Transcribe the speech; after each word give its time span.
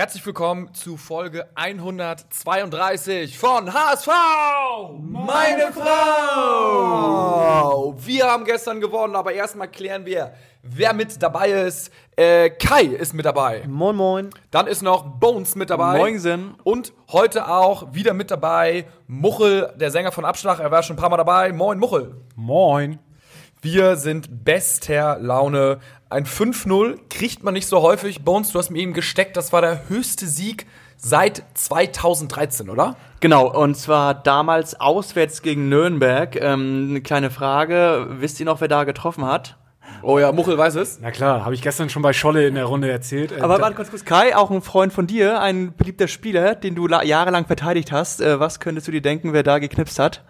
Herzlich 0.00 0.24
willkommen 0.24 0.72
zu 0.72 0.96
Folge 0.96 1.46
132 1.56 3.38
von 3.38 3.70
HSV! 3.70 4.08
Meine 4.98 5.70
Frau! 5.74 5.84
Wir 7.98 8.24
haben 8.24 8.46
gestern 8.46 8.80
gewonnen, 8.80 9.14
aber 9.14 9.34
erstmal 9.34 9.68
klären 9.68 10.06
wir, 10.06 10.32
wer 10.62 10.94
mit 10.94 11.22
dabei 11.22 11.50
ist. 11.50 11.92
Äh, 12.16 12.48
Kai 12.48 12.84
ist 12.84 13.12
mit 13.12 13.26
dabei. 13.26 13.64
Moin, 13.68 13.94
moin. 13.94 14.30
Dann 14.50 14.68
ist 14.68 14.80
noch 14.80 15.02
Bones 15.02 15.54
mit 15.54 15.68
dabei. 15.68 15.98
Moinsen. 15.98 16.54
Und 16.64 16.94
heute 17.12 17.46
auch 17.46 17.92
wieder 17.92 18.14
mit 18.14 18.30
dabei 18.30 18.86
Muchel, 19.06 19.70
der 19.76 19.90
Sänger 19.90 20.12
von 20.12 20.24
Abschlag. 20.24 20.60
Er 20.60 20.70
war 20.70 20.82
schon 20.82 20.96
ein 20.96 20.98
paar 20.98 21.10
Mal 21.10 21.18
dabei. 21.18 21.52
Moin, 21.52 21.78
Muchel. 21.78 22.16
Moin. 22.36 22.98
Wir 23.62 23.96
sind 23.96 24.44
bester 24.44 25.18
Laune. 25.20 25.78
Ein 26.08 26.24
5-0 26.24 26.98
kriegt 27.10 27.42
man 27.44 27.54
nicht 27.54 27.66
so 27.66 27.82
häufig. 27.82 28.24
Bones, 28.24 28.52
du 28.52 28.58
hast 28.58 28.70
mir 28.70 28.78
eben 28.80 28.94
gesteckt, 28.94 29.36
das 29.36 29.52
war 29.52 29.60
der 29.60 29.88
höchste 29.88 30.26
Sieg 30.26 30.66
seit 30.96 31.42
2013, 31.54 32.68
oder? 32.70 32.96
Genau, 33.20 33.48
und 33.50 33.74
zwar 33.76 34.14
damals 34.14 34.80
auswärts 34.80 35.42
gegen 35.42 35.68
Nürnberg. 35.68 36.36
Ähm, 36.36 36.86
eine 36.90 37.00
kleine 37.02 37.30
Frage, 37.30 38.06
wisst 38.18 38.40
ihr 38.40 38.46
noch, 38.46 38.60
wer 38.60 38.68
da 38.68 38.84
getroffen 38.84 39.24
hat? 39.26 39.56
Oh 40.02 40.18
ja, 40.18 40.32
Muchel 40.32 40.56
weiß 40.56 40.76
es. 40.76 40.98
Na 41.02 41.10
klar, 41.10 41.44
habe 41.44 41.54
ich 41.54 41.60
gestern 41.62 41.90
schon 41.90 42.00
bei 42.02 42.12
Scholle 42.14 42.46
in 42.46 42.54
der 42.54 42.64
Runde 42.64 42.90
erzählt. 42.90 43.32
Äh, 43.32 43.40
Aber 43.40 43.56
da- 43.56 43.62
warte 43.62 43.76
kurz, 43.76 43.90
kurz. 43.90 44.04
Kai, 44.04 44.34
auch 44.36 44.50
ein 44.50 44.62
Freund 44.62 44.92
von 44.92 45.06
dir, 45.06 45.40
ein 45.42 45.74
beliebter 45.76 46.08
Spieler, 46.08 46.54
den 46.54 46.74
du 46.74 46.86
la- 46.86 47.02
jahrelang 47.02 47.44
verteidigt 47.46 47.92
hast. 47.92 48.20
Äh, 48.22 48.40
was 48.40 48.60
könntest 48.60 48.88
du 48.88 48.92
dir 48.92 49.02
denken, 49.02 49.32
wer 49.34 49.42
da 49.42 49.58
geknipst 49.58 49.98
hat? 49.98 50.22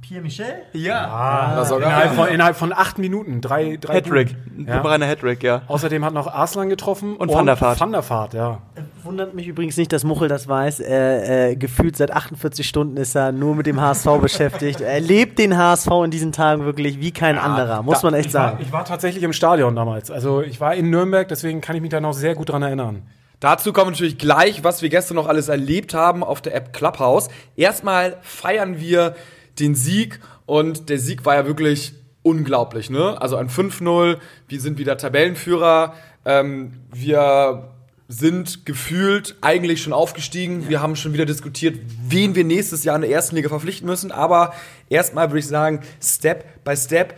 Pierre 0.00 0.22
Michel? 0.22 0.46
Ja. 0.72 1.52
Das 1.56 1.68
sogar. 1.68 1.88
innerhalb, 1.88 2.14
von, 2.14 2.28
innerhalb 2.28 2.56
von 2.56 2.72
acht 2.72 2.98
Minuten, 2.98 3.40
drei, 3.40 3.76
drei 3.78 3.96
Hattrick. 3.96 4.34
Ja. 4.66 4.82
Ja. 4.82 5.06
Hattrick, 5.06 5.42
ja. 5.42 5.62
Außerdem 5.68 6.04
hat 6.04 6.14
noch 6.14 6.26
Arslan 6.26 6.70
getroffen 6.70 7.16
Und 7.16 7.30
Van 7.32 7.44
der 7.46 7.60
Vaart. 7.60 7.80
Van 7.80 7.92
der 7.92 8.08
Vaart, 8.08 8.32
ja. 8.34 8.62
Wundert 9.02 9.34
mich 9.34 9.46
übrigens 9.46 9.76
nicht, 9.76 9.92
dass 9.92 10.02
Muchel 10.04 10.28
das 10.28 10.48
weiß. 10.48 10.80
Äh, 10.80 11.50
äh, 11.50 11.56
gefühlt 11.56 11.96
seit 11.96 12.12
48 12.12 12.66
Stunden 12.66 12.96
ist 12.96 13.14
er 13.14 13.32
nur 13.32 13.54
mit 13.54 13.66
dem 13.66 13.78
HSV 13.80 14.06
beschäftigt. 14.22 14.80
Er 14.80 15.00
lebt 15.00 15.38
den 15.38 15.56
HSV 15.56 15.88
in 16.04 16.10
diesen 16.10 16.32
Tagen 16.32 16.64
wirklich 16.64 17.00
wie 17.00 17.12
kein 17.12 17.36
anderer, 17.38 17.82
muss 17.82 18.00
Da- 18.00 18.06
man 18.06 18.14
echt 18.14 18.28
ich 18.28 18.34
war, 18.34 18.48
sagen. 18.50 18.58
Ich 18.62 18.72
war 18.72 18.84
tatsächlich 18.86 19.22
im 19.22 19.34
Stadion 19.34 19.76
damals. 19.76 20.10
Also 20.10 20.40
ich 20.40 20.60
war 20.60 20.74
in 20.74 20.88
Nürnberg, 20.88 21.28
deswegen 21.28 21.60
kann 21.60 21.76
ich 21.76 21.82
mich 21.82 21.90
da 21.90 22.00
noch 22.00 22.14
sehr 22.14 22.34
gut 22.34 22.48
dran 22.48 22.62
erinnern. 22.62 23.02
Dazu 23.40 23.74
kommen 23.74 23.90
natürlich 23.90 24.16
gleich, 24.16 24.64
was 24.64 24.80
wir 24.80 24.88
gestern 24.88 25.16
noch 25.16 25.26
alles 25.28 25.48
erlebt 25.48 25.92
haben 25.92 26.24
auf 26.24 26.40
der 26.40 26.54
App 26.54 26.72
Clubhouse. 26.72 27.28
Erstmal 27.56 28.16
feiern 28.22 28.80
wir 28.80 29.14
den 29.58 29.74
Sieg 29.74 30.20
und 30.46 30.88
der 30.88 30.98
Sieg 30.98 31.24
war 31.24 31.34
ja 31.34 31.46
wirklich 31.46 31.94
unglaublich, 32.22 32.90
ne? 32.90 33.20
Also 33.20 33.36
ein 33.36 33.48
5-0, 33.48 34.18
wir 34.48 34.60
sind 34.60 34.78
wieder 34.78 34.96
Tabellenführer, 34.96 35.94
ähm, 36.24 36.72
wir 36.92 37.70
sind 38.08 38.66
gefühlt 38.66 39.36
eigentlich 39.40 39.82
schon 39.82 39.92
aufgestiegen. 39.92 40.68
Wir 40.68 40.82
haben 40.82 40.94
schon 40.94 41.14
wieder 41.14 41.24
diskutiert, 41.24 41.78
wen 42.06 42.34
wir 42.34 42.44
nächstes 42.44 42.84
Jahr 42.84 42.96
in 42.96 43.02
der 43.02 43.10
ersten 43.10 43.34
Liga 43.34 43.48
verpflichten 43.48 43.86
müssen. 43.86 44.12
Aber 44.12 44.52
erstmal 44.90 45.30
würde 45.30 45.38
ich 45.38 45.46
sagen, 45.46 45.80
Step 46.02 46.64
by 46.64 46.76
Step. 46.76 47.14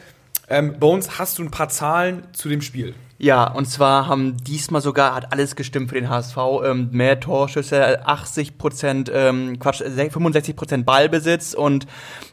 Ähm, 0.48 0.78
Bones, 0.78 1.18
hast 1.18 1.38
du 1.38 1.42
ein 1.42 1.50
paar 1.50 1.68
Zahlen 1.68 2.22
zu 2.32 2.48
dem 2.48 2.62
Spiel? 2.62 2.94
Ja, 3.18 3.50
und 3.50 3.64
zwar 3.64 4.08
haben 4.08 4.36
diesmal 4.44 4.82
sogar, 4.82 5.14
hat 5.14 5.32
alles 5.32 5.56
gestimmt 5.56 5.88
für 5.88 5.94
den 5.94 6.10
HSV, 6.10 6.36
ähm, 6.64 6.88
mehr 6.92 7.18
Torschüsse, 7.18 8.06
80 8.06 8.58
Prozent, 8.58 9.10
ähm, 9.12 9.58
Quatsch, 9.58 9.82
65 9.82 10.54
Prozent 10.54 10.84
Ballbesitz 10.84 11.54
und 11.54 11.86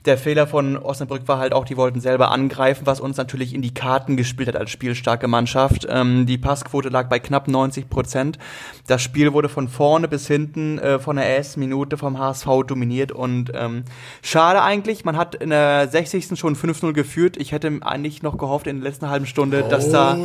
der 0.04 0.18
Fehler 0.18 0.46
von 0.46 0.76
Osnabrück 0.76 1.26
war 1.30 1.38
halt 1.38 1.54
auch, 1.54 1.64
die 1.64 1.78
wollten 1.78 2.02
selber 2.02 2.32
angreifen, 2.32 2.86
was 2.86 3.00
uns 3.00 3.16
natürlich 3.16 3.54
in 3.54 3.62
die 3.62 3.74
Karten 3.74 4.18
gespielt 4.18 4.50
hat 4.50 4.58
als 4.58 4.72
spielstarke 4.72 5.30
Mannschaft. 5.30 5.88
Ähm, 5.90 6.26
die 6.26 6.38
Passquote 6.38 6.90
lag 6.90 7.08
bei 7.08 7.20
knapp 7.20 7.48
90 7.48 7.90
Prozent. 7.90 8.38
Das 8.86 9.02
Spiel 9.02 9.32
wurde 9.32 9.48
von 9.48 9.70
vorne 9.70 10.10
bis 10.10 10.28
hinten 10.28 10.80
äh, 10.80 11.00
von 11.00 11.16
der 11.16 11.34
ersten 11.34 11.62
Minute 11.62 11.96
vom 11.96 12.20
HSV 12.20 12.48
dominiert 12.68 13.14
und 13.14 13.54
ähm, 13.56 13.86
schade 14.22 14.62
eigentlich, 14.62 15.06
man 15.06 15.16
hat 15.16 15.36
in 15.36 15.52
der 15.52 15.88
60. 15.88 16.38
schon 16.38 16.58
5-0 16.58 16.92
geführt. 16.92 17.38
Ich 17.38 17.54
hätte 17.54 17.72
eigentlich 17.82 18.22
noch 18.22 18.38
gehofft 18.38 18.68
in 18.68 18.82
der 18.82 18.90
letzten 18.90 19.10
halben 19.10 19.26
Stunde, 19.26 19.64
dass 19.64 19.90
da 19.90 20.18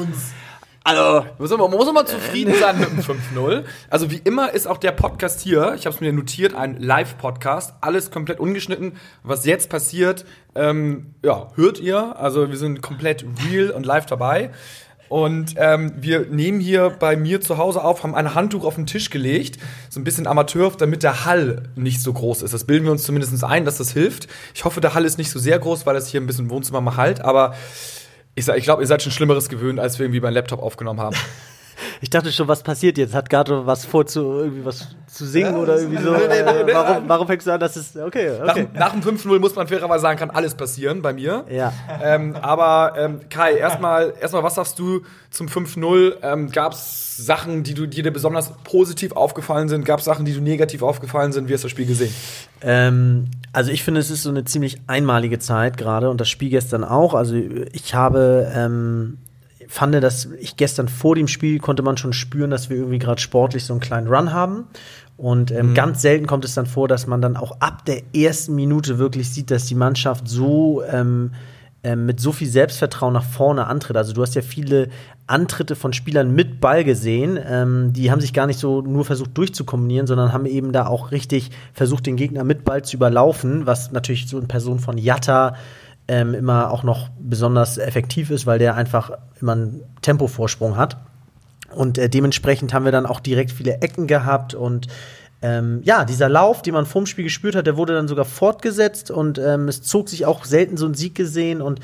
also, 0.88 1.26
Muss 1.38 1.50
man, 1.50 1.70
muss 1.70 1.84
man 1.84 1.94
mal 1.94 2.06
zufrieden 2.06 2.54
sein 2.58 2.78
mit 2.78 2.88
dem 2.88 3.00
5-0. 3.00 3.64
Also 3.90 4.10
wie 4.10 4.22
immer 4.24 4.52
ist 4.52 4.66
auch 4.66 4.78
der 4.78 4.92
Podcast 4.92 5.40
hier, 5.40 5.74
ich 5.76 5.84
habe 5.84 5.94
es 5.94 6.00
mir 6.00 6.12
notiert, 6.12 6.54
ein 6.54 6.78
Live-Podcast, 6.78 7.74
alles 7.82 8.10
komplett 8.10 8.40
ungeschnitten. 8.40 8.92
Was 9.22 9.44
jetzt 9.44 9.68
passiert, 9.68 10.24
ähm, 10.54 11.14
ja, 11.22 11.48
hört 11.56 11.78
ihr. 11.78 12.18
Also 12.18 12.48
wir 12.48 12.56
sind 12.56 12.80
komplett 12.80 13.26
real 13.50 13.70
und 13.70 13.84
live 13.84 14.06
dabei. 14.06 14.50
Und 15.10 15.54
ähm, 15.56 15.92
wir 15.96 16.26
nehmen 16.26 16.60
hier 16.60 16.90
bei 16.90 17.16
mir 17.16 17.40
zu 17.40 17.58
Hause 17.58 17.82
auf, 17.82 18.02
haben 18.02 18.14
ein 18.14 18.34
Handtuch 18.34 18.64
auf 18.64 18.74
den 18.74 18.86
Tisch 18.86 19.10
gelegt, 19.10 19.58
so 19.88 20.00
ein 20.00 20.04
bisschen 20.04 20.26
amateurhaft, 20.26 20.80
damit 20.80 21.02
der 21.02 21.24
Hall 21.24 21.62
nicht 21.76 22.02
so 22.02 22.12
groß 22.12 22.42
ist. 22.42 22.52
Das 22.52 22.64
bilden 22.64 22.84
wir 22.84 22.92
uns 22.92 23.04
zumindest 23.04 23.42
ein, 23.44 23.64
dass 23.64 23.78
das 23.78 23.92
hilft. 23.92 24.28
Ich 24.54 24.64
hoffe, 24.64 24.80
der 24.80 24.94
Hall 24.94 25.04
ist 25.04 25.18
nicht 25.18 25.30
so 25.30 25.38
sehr 25.38 25.58
groß, 25.58 25.86
weil 25.86 25.94
das 25.94 26.08
hier 26.08 26.20
ein 26.20 26.26
bisschen 26.26 26.50
Wohnzimmer 26.50 26.80
mal 26.80 26.96
halt, 26.96 27.22
aber 27.22 27.54
ich, 28.38 28.48
ich 28.48 28.64
glaube, 28.64 28.82
ihr 28.82 28.86
seid 28.86 29.02
schon 29.02 29.12
Schlimmeres 29.12 29.48
gewöhnt, 29.48 29.80
als 29.80 29.98
wir 29.98 30.06
irgendwie 30.06 30.20
beim 30.20 30.34
Laptop 30.34 30.62
aufgenommen 30.62 31.00
haben. 31.00 31.16
Ich 32.00 32.10
dachte 32.10 32.30
schon, 32.30 32.48
was 32.48 32.62
passiert 32.62 32.98
jetzt? 32.98 33.14
Hat 33.14 33.28
Gato 33.28 33.66
was 33.66 33.84
vor 33.84 34.06
zu 34.06 34.20
irgendwie 34.20 34.64
was 34.64 34.88
zu 35.06 35.26
singen 35.26 35.56
oder 35.56 35.78
irgendwie 35.78 36.02
so? 36.02 36.12
nee, 36.12 36.28
nee, 36.28 36.64
nee, 36.64 36.72
warum, 36.72 37.08
warum 37.08 37.26
fängst 37.26 37.46
du 37.46 37.52
an, 37.52 37.60
dass 37.60 37.76
es 37.76 37.96
okay, 37.96 38.32
Nach, 38.44 38.54
okay. 38.54 38.68
nach 38.74 38.92
dem 38.92 39.00
5-0 39.02 39.38
muss 39.38 39.56
man 39.56 39.66
fairerweise 39.66 40.02
sagen, 40.02 40.18
kann 40.18 40.30
alles 40.30 40.54
passieren 40.54 41.02
bei 41.02 41.12
mir. 41.12 41.44
Ja. 41.50 41.72
Ähm, 42.02 42.36
aber 42.36 42.92
ähm, 42.96 43.20
Kai, 43.28 43.54
erstmal, 43.54 44.14
erstmal, 44.20 44.42
was 44.42 44.54
sagst 44.54 44.78
du 44.78 45.02
zum 45.30 45.48
5-0? 45.48 46.16
Ähm, 46.22 46.50
Gab 46.50 46.72
es 46.72 47.16
Sachen, 47.16 47.64
die, 47.64 47.74
du, 47.74 47.86
die 47.86 48.02
dir 48.02 48.12
besonders 48.12 48.52
positiv 48.62 49.12
aufgefallen 49.12 49.68
sind? 49.68 49.84
Gab 49.84 49.98
es 49.98 50.04
Sachen, 50.04 50.24
die 50.24 50.34
du 50.34 50.40
negativ 50.40 50.82
aufgefallen 50.82 51.32
sind? 51.32 51.48
Wie 51.48 51.54
hast 51.54 51.64
du 51.64 51.66
das 51.66 51.72
Spiel 51.72 51.86
gesehen? 51.86 52.14
Ähm, 52.62 53.26
also 53.52 53.72
ich 53.72 53.82
finde, 53.82 54.00
es 54.00 54.10
ist 54.10 54.22
so 54.22 54.30
eine 54.30 54.44
ziemlich 54.44 54.80
einmalige 54.86 55.38
Zeit 55.38 55.76
gerade 55.76 56.10
und 56.10 56.20
das 56.20 56.28
Spiel 56.28 56.50
gestern 56.50 56.84
auch. 56.84 57.14
Also 57.14 57.34
ich 57.34 57.94
habe 57.94 58.50
ähm, 58.54 59.18
fand, 59.68 59.94
dass 59.94 60.26
ich 60.40 60.56
gestern 60.56 60.88
vor 60.88 61.14
dem 61.14 61.28
Spiel 61.28 61.60
konnte 61.60 61.82
man 61.82 61.96
schon 61.96 62.12
spüren, 62.12 62.50
dass 62.50 62.70
wir 62.70 62.78
irgendwie 62.78 62.98
gerade 62.98 63.20
sportlich 63.20 63.64
so 63.64 63.74
einen 63.74 63.80
kleinen 63.80 64.08
Run 64.08 64.32
haben. 64.32 64.64
Und 65.16 65.50
ähm, 65.50 65.74
ganz 65.74 66.00
selten 66.00 66.26
kommt 66.26 66.44
es 66.44 66.54
dann 66.54 66.66
vor, 66.66 66.88
dass 66.88 67.06
man 67.06 67.20
dann 67.20 67.36
auch 67.36 67.60
ab 67.60 67.84
der 67.84 68.02
ersten 68.14 68.54
Minute 68.54 68.98
wirklich 68.98 69.30
sieht, 69.30 69.50
dass 69.50 69.66
die 69.66 69.74
Mannschaft 69.74 70.28
so 70.28 70.82
ähm, 70.84 71.32
ähm, 71.84 72.06
mit 72.06 72.18
so 72.18 72.32
viel 72.32 72.48
Selbstvertrauen 72.48 73.12
nach 73.14 73.24
vorne 73.24 73.66
antritt. 73.66 73.96
Also 73.96 74.12
du 74.12 74.22
hast 74.22 74.34
ja 74.34 74.42
viele 74.42 74.88
Antritte 75.26 75.76
von 75.76 75.92
Spielern 75.92 76.34
mit 76.34 76.60
Ball 76.60 76.84
gesehen. 76.84 77.38
Ähm, 77.44 77.92
die 77.92 78.10
haben 78.10 78.20
sich 78.20 78.32
gar 78.32 78.46
nicht 78.46 78.58
so 78.58 78.80
nur 78.80 79.04
versucht 79.04 79.36
durchzukombinieren, 79.36 80.06
sondern 80.06 80.32
haben 80.32 80.46
eben 80.46 80.72
da 80.72 80.86
auch 80.86 81.12
richtig 81.12 81.50
versucht, 81.72 82.06
den 82.06 82.16
Gegner 82.16 82.44
mit 82.44 82.64
Ball 82.64 82.82
zu 82.82 82.96
überlaufen, 82.96 83.66
was 83.66 83.92
natürlich 83.92 84.28
so 84.28 84.38
in 84.38 84.48
Person 84.48 84.80
von 84.80 84.98
Jatta 84.98 85.54
ähm, 86.08 86.34
immer 86.34 86.70
auch 86.70 86.82
noch 86.82 87.10
besonders 87.20 87.78
effektiv 87.78 88.30
ist, 88.30 88.46
weil 88.46 88.58
der 88.58 88.74
einfach 88.74 89.12
immer 89.40 89.52
einen 89.52 89.82
Tempovorsprung 90.02 90.76
hat. 90.76 90.96
Und 91.74 91.98
äh, 91.98 92.08
dementsprechend 92.08 92.72
haben 92.72 92.84
wir 92.84 92.92
dann 92.92 93.06
auch 93.06 93.20
direkt 93.20 93.52
viele 93.52 93.80
Ecken 93.82 94.06
gehabt 94.06 94.54
und 94.54 94.88
ähm, 95.40 95.82
ja, 95.84 96.04
dieser 96.04 96.28
Lauf, 96.28 96.62
den 96.62 96.74
man 96.74 96.84
vorm 96.84 97.06
Spiel 97.06 97.24
gespürt 97.24 97.54
hat, 97.54 97.66
der 97.66 97.76
wurde 97.76 97.92
dann 97.92 98.08
sogar 98.08 98.24
fortgesetzt 98.24 99.10
und 99.10 99.38
ähm, 99.38 99.68
es 99.68 99.82
zog 99.82 100.08
sich 100.08 100.26
auch 100.26 100.44
selten 100.44 100.76
so 100.76 100.86
ein 100.86 100.94
Sieg 100.94 101.14
gesehen 101.14 101.62
und 101.62 101.80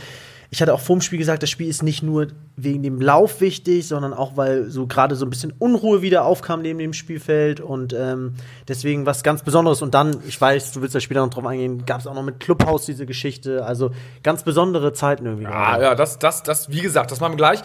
ich 0.54 0.62
hatte 0.62 0.72
auch 0.72 0.78
vorm 0.78 1.00
Spiel 1.00 1.18
gesagt, 1.18 1.42
das 1.42 1.50
Spiel 1.50 1.66
ist 1.66 1.82
nicht 1.82 2.04
nur 2.04 2.28
wegen 2.54 2.84
dem 2.84 3.00
Lauf 3.00 3.40
wichtig, 3.40 3.88
sondern 3.88 4.14
auch, 4.14 4.36
weil 4.36 4.70
so 4.70 4.86
gerade 4.86 5.16
so 5.16 5.26
ein 5.26 5.30
bisschen 5.30 5.52
Unruhe 5.58 6.00
wieder 6.00 6.24
aufkam 6.24 6.62
neben 6.62 6.78
dem 6.78 6.92
Spielfeld 6.92 7.58
und 7.58 7.92
ähm, 7.92 8.34
deswegen 8.68 9.04
was 9.04 9.24
ganz 9.24 9.42
Besonderes. 9.42 9.82
Und 9.82 9.94
dann, 9.94 10.18
ich 10.28 10.40
weiß, 10.40 10.70
du 10.70 10.80
willst 10.80 10.94
da 10.94 11.00
später 11.00 11.26
noch 11.26 11.30
drauf 11.30 11.44
eingehen, 11.44 11.84
gab 11.86 11.98
es 11.98 12.06
auch 12.06 12.14
noch 12.14 12.22
mit 12.22 12.38
Clubhouse 12.38 12.86
diese 12.86 13.04
Geschichte. 13.04 13.66
Also 13.66 13.90
ganz 14.22 14.44
besondere 14.44 14.92
Zeiten 14.92 15.26
irgendwie. 15.26 15.46
Ah, 15.46 15.80
ja, 15.80 15.94
das, 15.96 16.20
das, 16.20 16.44
das, 16.44 16.70
wie 16.70 16.82
gesagt, 16.82 17.10
das 17.10 17.18
machen 17.18 17.32
wir 17.32 17.38
gleich. 17.38 17.58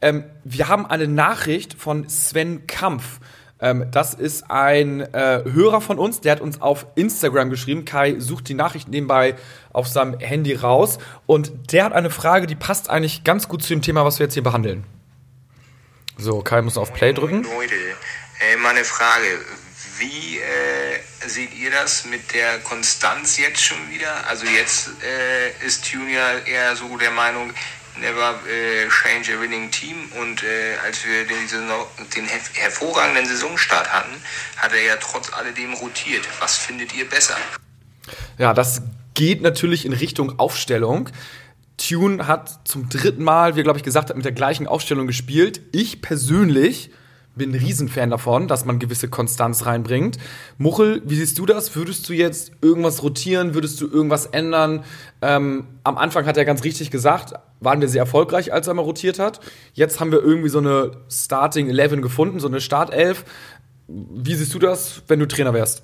Ähm, 0.00 0.22
wir 0.44 0.68
haben 0.68 0.86
eine 0.86 1.08
Nachricht 1.08 1.74
von 1.74 2.08
Sven 2.08 2.68
Kampf. 2.68 3.18
Ähm, 3.58 3.86
das 3.90 4.12
ist 4.14 4.50
ein 4.50 5.00
äh, 5.00 5.42
Hörer 5.44 5.80
von 5.80 5.98
uns, 5.98 6.20
der 6.20 6.32
hat 6.32 6.40
uns 6.40 6.60
auf 6.60 6.86
Instagram 6.94 7.50
geschrieben. 7.50 7.84
Kai 7.84 8.16
sucht 8.18 8.48
die 8.48 8.54
Nachricht 8.54 8.88
nebenbei 8.88 9.36
auf 9.72 9.88
seinem 9.88 10.18
Handy 10.18 10.54
raus. 10.54 10.98
Und 11.24 11.72
der 11.72 11.84
hat 11.84 11.92
eine 11.92 12.10
Frage, 12.10 12.46
die 12.46 12.54
passt 12.54 12.90
eigentlich 12.90 13.24
ganz 13.24 13.48
gut 13.48 13.62
zu 13.62 13.70
dem 13.70 13.82
Thema, 13.82 14.04
was 14.04 14.18
wir 14.18 14.26
jetzt 14.26 14.34
hier 14.34 14.42
behandeln. 14.42 14.84
So, 16.18 16.40
Kai 16.40 16.62
muss 16.62 16.76
auf 16.78 16.92
Play 16.92 17.12
drücken. 17.12 17.44
Leute, 17.44 17.74
äh, 17.74 18.56
meine 18.62 18.84
Frage, 18.84 19.26
wie 19.98 20.38
äh, 20.38 21.28
seht 21.28 21.54
ihr 21.54 21.70
das 21.70 22.04
mit 22.04 22.34
der 22.34 22.58
Konstanz 22.58 23.38
jetzt 23.38 23.60
schon 23.60 23.78
wieder? 23.90 24.26
Also 24.28 24.46
jetzt 24.46 24.90
äh, 25.02 25.66
ist 25.66 25.90
ja 25.92 26.38
eher 26.46 26.76
so 26.76 26.96
der 26.98 27.10
Meinung, 27.10 27.52
never 28.00 28.40
äh, 28.46 28.88
change 28.88 29.36
a 29.36 29.40
winning 29.40 29.70
team 29.70 29.96
und 30.20 30.42
äh, 30.42 30.76
als 30.84 31.04
wir 31.04 31.24
den, 31.24 31.38
den 32.16 32.26
herv- 32.26 32.54
hervorragenden 32.54 33.26
Saisonstart 33.26 33.92
hatten, 33.92 34.14
hat 34.56 34.72
er 34.72 34.82
ja 34.82 34.96
trotz 34.96 35.32
alledem 35.32 35.74
rotiert. 35.74 36.26
Was 36.40 36.56
findet 36.56 36.94
ihr 36.94 37.08
besser? 37.08 37.36
Ja, 38.38 38.54
das 38.54 38.82
geht 39.14 39.42
natürlich 39.42 39.84
in 39.86 39.92
Richtung 39.92 40.38
Aufstellung. 40.38 41.08
Tune 41.78 42.26
hat 42.26 42.68
zum 42.68 42.88
dritten 42.88 43.22
Mal, 43.22 43.56
wie 43.56 43.62
glaube 43.62 43.78
ich 43.78 43.84
gesagt 43.84 44.08
hat, 44.08 44.16
mit 44.16 44.24
der 44.24 44.32
gleichen 44.32 44.66
Aufstellung 44.66 45.06
gespielt. 45.06 45.60
Ich 45.72 46.02
persönlich 46.02 46.90
bin 47.36 47.52
ein 47.52 47.54
Riesenfan 47.54 48.10
davon, 48.10 48.48
dass 48.48 48.64
man 48.64 48.78
gewisse 48.78 49.08
Konstanz 49.08 49.66
reinbringt. 49.66 50.16
Muchel, 50.58 51.02
wie 51.04 51.14
siehst 51.14 51.38
du 51.38 51.46
das? 51.46 51.76
Würdest 51.76 52.08
du 52.08 52.12
jetzt 52.12 52.52
irgendwas 52.62 53.02
rotieren? 53.02 53.54
Würdest 53.54 53.80
du 53.80 53.86
irgendwas 53.88 54.26
ändern? 54.26 54.84
Ähm, 55.22 55.66
am 55.84 55.98
Anfang 55.98 56.26
hat 56.26 56.36
er 56.36 56.44
ganz 56.44 56.64
richtig 56.64 56.90
gesagt, 56.90 57.34
waren 57.60 57.80
wir 57.80 57.88
sehr 57.88 58.00
erfolgreich, 58.00 58.52
als 58.52 58.66
er 58.66 58.74
mal 58.74 58.82
rotiert 58.82 59.18
hat. 59.18 59.40
Jetzt 59.74 60.00
haben 60.00 60.12
wir 60.12 60.22
irgendwie 60.22 60.48
so 60.48 60.58
eine 60.58 60.92
Starting 61.10 61.68
11 61.68 62.02
gefunden, 62.02 62.40
so 62.40 62.48
eine 62.48 62.60
Startelf. 62.60 63.24
Wie 63.86 64.34
siehst 64.34 64.52
du 64.54 64.58
das, 64.58 65.02
wenn 65.06 65.20
du 65.20 65.28
Trainer 65.28 65.54
wärst? 65.54 65.82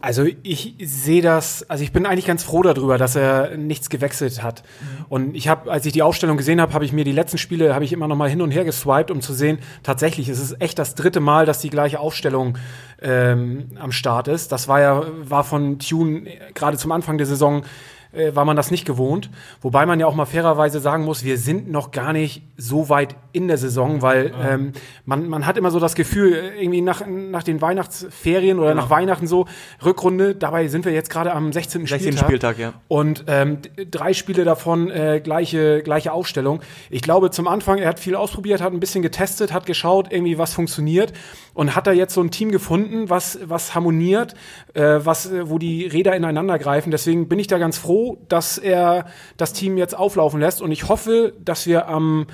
Also 0.00 0.26
ich 0.44 0.76
sehe 0.80 1.22
das, 1.22 1.68
also 1.68 1.82
ich 1.82 1.92
bin 1.92 2.06
eigentlich 2.06 2.26
ganz 2.26 2.44
froh 2.44 2.62
darüber, 2.62 2.98
dass 2.98 3.16
er 3.16 3.56
nichts 3.56 3.90
gewechselt 3.90 4.44
hat. 4.44 4.62
Mhm. 4.62 5.04
Und 5.08 5.34
ich 5.34 5.48
habe, 5.48 5.72
als 5.72 5.86
ich 5.86 5.92
die 5.92 6.02
Aufstellung 6.02 6.36
gesehen 6.36 6.60
habe, 6.60 6.72
habe 6.72 6.84
ich 6.84 6.92
mir 6.92 7.04
die 7.04 7.12
letzten 7.12 7.36
Spiele, 7.36 7.74
habe 7.74 7.84
ich 7.84 7.92
immer 7.92 8.06
noch 8.06 8.14
mal 8.14 8.30
hin 8.30 8.40
und 8.40 8.52
her 8.52 8.64
geswiped, 8.64 9.10
um 9.10 9.20
zu 9.20 9.32
sehen, 9.32 9.58
tatsächlich, 9.82 10.28
es 10.28 10.38
ist 10.38 10.60
echt 10.60 10.78
das 10.78 10.94
dritte 10.94 11.18
Mal, 11.18 11.46
dass 11.46 11.60
die 11.60 11.70
gleiche 11.70 11.98
Aufstellung 11.98 12.56
ähm, 13.02 13.70
am 13.80 13.90
Start 13.90 14.28
ist. 14.28 14.52
Das 14.52 14.68
war 14.68 14.80
ja, 14.80 15.04
war 15.18 15.42
von 15.42 15.80
Tune 15.80 16.30
gerade 16.54 16.76
zum 16.76 16.92
Anfang 16.92 17.18
der 17.18 17.26
Saison 17.26 17.64
äh, 18.12 18.34
war 18.34 18.44
man 18.44 18.56
das 18.56 18.70
nicht 18.70 18.84
gewohnt. 18.84 19.30
Wobei 19.60 19.86
man 19.86 20.00
ja 20.00 20.06
auch 20.06 20.14
mal 20.14 20.26
fairerweise 20.26 20.80
sagen 20.80 21.04
muss, 21.04 21.24
wir 21.24 21.38
sind 21.38 21.70
noch 21.70 21.90
gar 21.90 22.12
nicht 22.12 22.42
so 22.56 22.88
weit 22.88 23.16
in 23.32 23.48
der 23.48 23.58
Saison, 23.58 24.02
weil 24.02 24.30
ja. 24.30 24.50
ähm, 24.54 24.72
man, 25.04 25.28
man 25.28 25.46
hat 25.46 25.56
immer 25.56 25.70
so 25.70 25.80
das 25.80 25.94
Gefühl, 25.94 26.32
äh, 26.32 26.62
irgendwie 26.62 26.80
nach, 26.80 27.06
nach 27.06 27.42
den 27.42 27.60
Weihnachtsferien 27.60 28.58
oder 28.58 28.70
ja. 28.70 28.74
nach 28.74 28.90
Weihnachten 28.90 29.26
so, 29.26 29.46
Rückrunde, 29.84 30.34
dabei 30.34 30.68
sind 30.68 30.84
wir 30.84 30.92
jetzt 30.92 31.10
gerade 31.10 31.32
am 31.32 31.52
16. 31.52 31.86
16. 31.86 32.12
Spieltag. 32.12 32.24
Spieltag 32.24 32.58
ja. 32.58 32.72
Und 32.88 33.24
ähm, 33.26 33.58
drei 33.90 34.12
Spiele 34.12 34.44
davon 34.44 34.90
äh, 34.90 35.20
gleiche, 35.22 35.82
gleiche 35.82 36.12
Aufstellung. 36.12 36.60
Ich 36.90 37.02
glaube, 37.02 37.30
zum 37.30 37.46
Anfang, 37.46 37.78
er 37.78 37.88
hat 37.88 38.00
viel 38.00 38.14
ausprobiert, 38.14 38.60
hat 38.60 38.72
ein 38.72 38.80
bisschen 38.80 39.02
getestet, 39.02 39.52
hat 39.52 39.66
geschaut, 39.66 40.10
irgendwie 40.10 40.38
was 40.38 40.54
funktioniert 40.54 41.12
und 41.54 41.74
hat 41.74 41.86
da 41.86 41.92
jetzt 41.92 42.14
so 42.14 42.20
ein 42.20 42.30
Team 42.30 42.52
gefunden, 42.52 43.10
was, 43.10 43.38
was 43.42 43.74
harmoniert, 43.74 44.34
äh, 44.74 45.00
was, 45.00 45.30
wo 45.42 45.58
die 45.58 45.86
Räder 45.86 46.14
ineinander 46.14 46.58
greifen. 46.58 46.90
Deswegen 46.90 47.28
bin 47.28 47.38
ich 47.38 47.48
da 47.48 47.58
ganz 47.58 47.78
froh, 47.78 47.97
dass 48.28 48.58
er 48.58 49.06
das 49.36 49.52
Team 49.52 49.76
jetzt 49.76 49.96
auflaufen 49.96 50.40
lässt 50.40 50.62
und 50.62 50.72
ich 50.72 50.88
hoffe, 50.88 51.34
dass 51.44 51.66
wir 51.66 51.88
am 51.88 52.26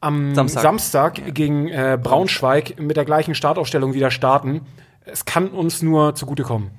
am 0.00 0.34
Samstag, 0.34 0.62
Samstag 0.62 1.34
gegen 1.34 1.68
äh, 1.68 1.98
Braunschweig 2.00 2.80
mit 2.80 2.96
der 2.96 3.04
gleichen 3.04 3.34
Startaufstellung 3.34 3.94
wieder 3.94 4.10
starten. 4.10 4.62
Es 5.04 5.24
kann 5.24 5.48
uns 5.48 5.82
nur 5.82 6.14
zugutekommen. 6.14 6.70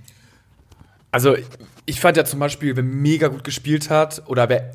Also, 1.11 1.35
ich 1.85 1.99
fand 1.99 2.17
ja 2.17 2.23
zum 2.23 2.39
Beispiel, 2.39 2.75
wer 2.75 2.83
mega 2.83 3.27
gut 3.27 3.43
gespielt 3.43 3.89
hat, 3.89 4.23
oder 4.27 4.47
wer 4.47 4.71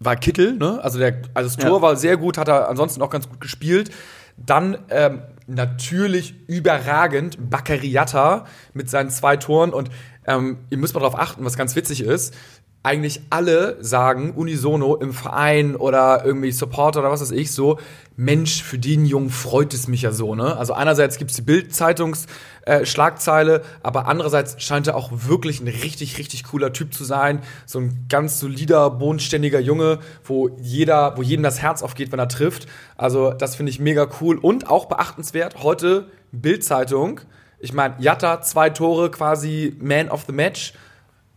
war 0.00 0.16
Kittel, 0.16 0.56
ne? 0.56 0.80
Also, 0.82 0.98
der, 0.98 1.22
also 1.34 1.48
das 1.48 1.56
Tor 1.56 1.78
ja. 1.78 1.82
war 1.82 1.96
sehr 1.96 2.16
gut, 2.16 2.36
hat 2.36 2.48
er 2.48 2.68
ansonsten 2.68 3.00
auch 3.00 3.10
ganz 3.10 3.28
gut 3.28 3.40
gespielt. 3.40 3.90
Dann 4.36 4.78
ähm, 4.90 5.22
natürlich 5.46 6.34
überragend 6.46 7.50
Bakariata 7.50 8.44
mit 8.74 8.90
seinen 8.90 9.10
zwei 9.10 9.36
Toren 9.36 9.72
und 9.72 9.90
ähm, 10.26 10.58
ihr 10.70 10.78
müsst 10.78 10.94
mal 10.94 11.00
darauf 11.00 11.18
achten, 11.18 11.44
was 11.44 11.56
ganz 11.56 11.74
witzig 11.74 12.02
ist 12.02 12.34
eigentlich 12.82 13.20
alle 13.30 13.78
sagen 13.80 14.32
unisono 14.32 14.96
im 14.96 15.12
Verein 15.12 15.76
oder 15.76 16.24
irgendwie 16.24 16.50
Supporter 16.52 17.00
oder 17.00 17.10
was 17.10 17.20
weiß 17.20 17.32
ich 17.32 17.52
so, 17.52 17.78
Mensch, 18.16 18.62
für 18.62 18.78
den 18.78 19.04
Jungen 19.04 19.28
freut 19.30 19.74
es 19.74 19.88
mich 19.88 20.00
ja 20.02 20.12
so, 20.12 20.34
ne? 20.34 20.56
Also 20.56 20.72
einerseits 20.72 21.18
gibt's 21.18 21.36
die 21.36 21.42
Bild-Zeitungs-Schlagzeile, 21.42 23.56
äh, 23.56 23.62
aber 23.82 24.06
andererseits 24.06 24.62
scheint 24.62 24.86
er 24.86 24.96
auch 24.96 25.10
wirklich 25.12 25.60
ein 25.60 25.68
richtig, 25.68 26.16
richtig 26.18 26.44
cooler 26.44 26.72
Typ 26.72 26.94
zu 26.94 27.04
sein. 27.04 27.42
So 27.66 27.80
ein 27.80 28.06
ganz 28.08 28.40
solider, 28.40 28.88
bodenständiger 28.90 29.60
Junge, 29.60 29.98
wo 30.24 30.48
jeder, 30.60 31.16
wo 31.16 31.22
jedem 31.22 31.42
das 31.42 31.60
Herz 31.62 31.82
aufgeht, 31.82 32.10
wenn 32.10 32.18
er 32.18 32.28
trifft. 32.28 32.66
Also 32.96 33.32
das 33.32 33.54
finde 33.54 33.70
ich 33.70 33.80
mega 33.80 34.08
cool 34.20 34.38
und 34.38 34.68
auch 34.68 34.86
beachtenswert. 34.86 35.62
Heute 35.62 36.06
Bild-Zeitung. 36.32 37.20
Ich 37.60 37.72
meine, 37.72 37.94
Jatta, 37.98 38.40
zwei 38.40 38.70
Tore, 38.70 39.10
quasi 39.10 39.76
Man 39.80 40.08
of 40.08 40.24
the 40.26 40.32
Match 40.32 40.74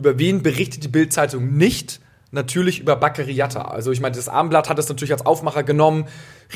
über 0.02 0.18
wen 0.18 0.42
berichtet 0.42 0.84
die 0.84 0.88
Bild-Zeitung 0.88 1.56
nicht? 1.56 2.02
Natürlich 2.32 2.80
über 2.80 2.96
Bakary 2.96 3.34
Jatta. 3.34 3.62
Also 3.62 3.92
ich 3.92 4.02
meine, 4.02 4.16
das 4.16 4.30
Armblatt 4.30 4.68
hat 4.68 4.80
es 4.80 4.90
natürlich 4.90 5.12
als 5.12 5.26
Aufmacher 5.26 5.62
genommen. 5.62 6.06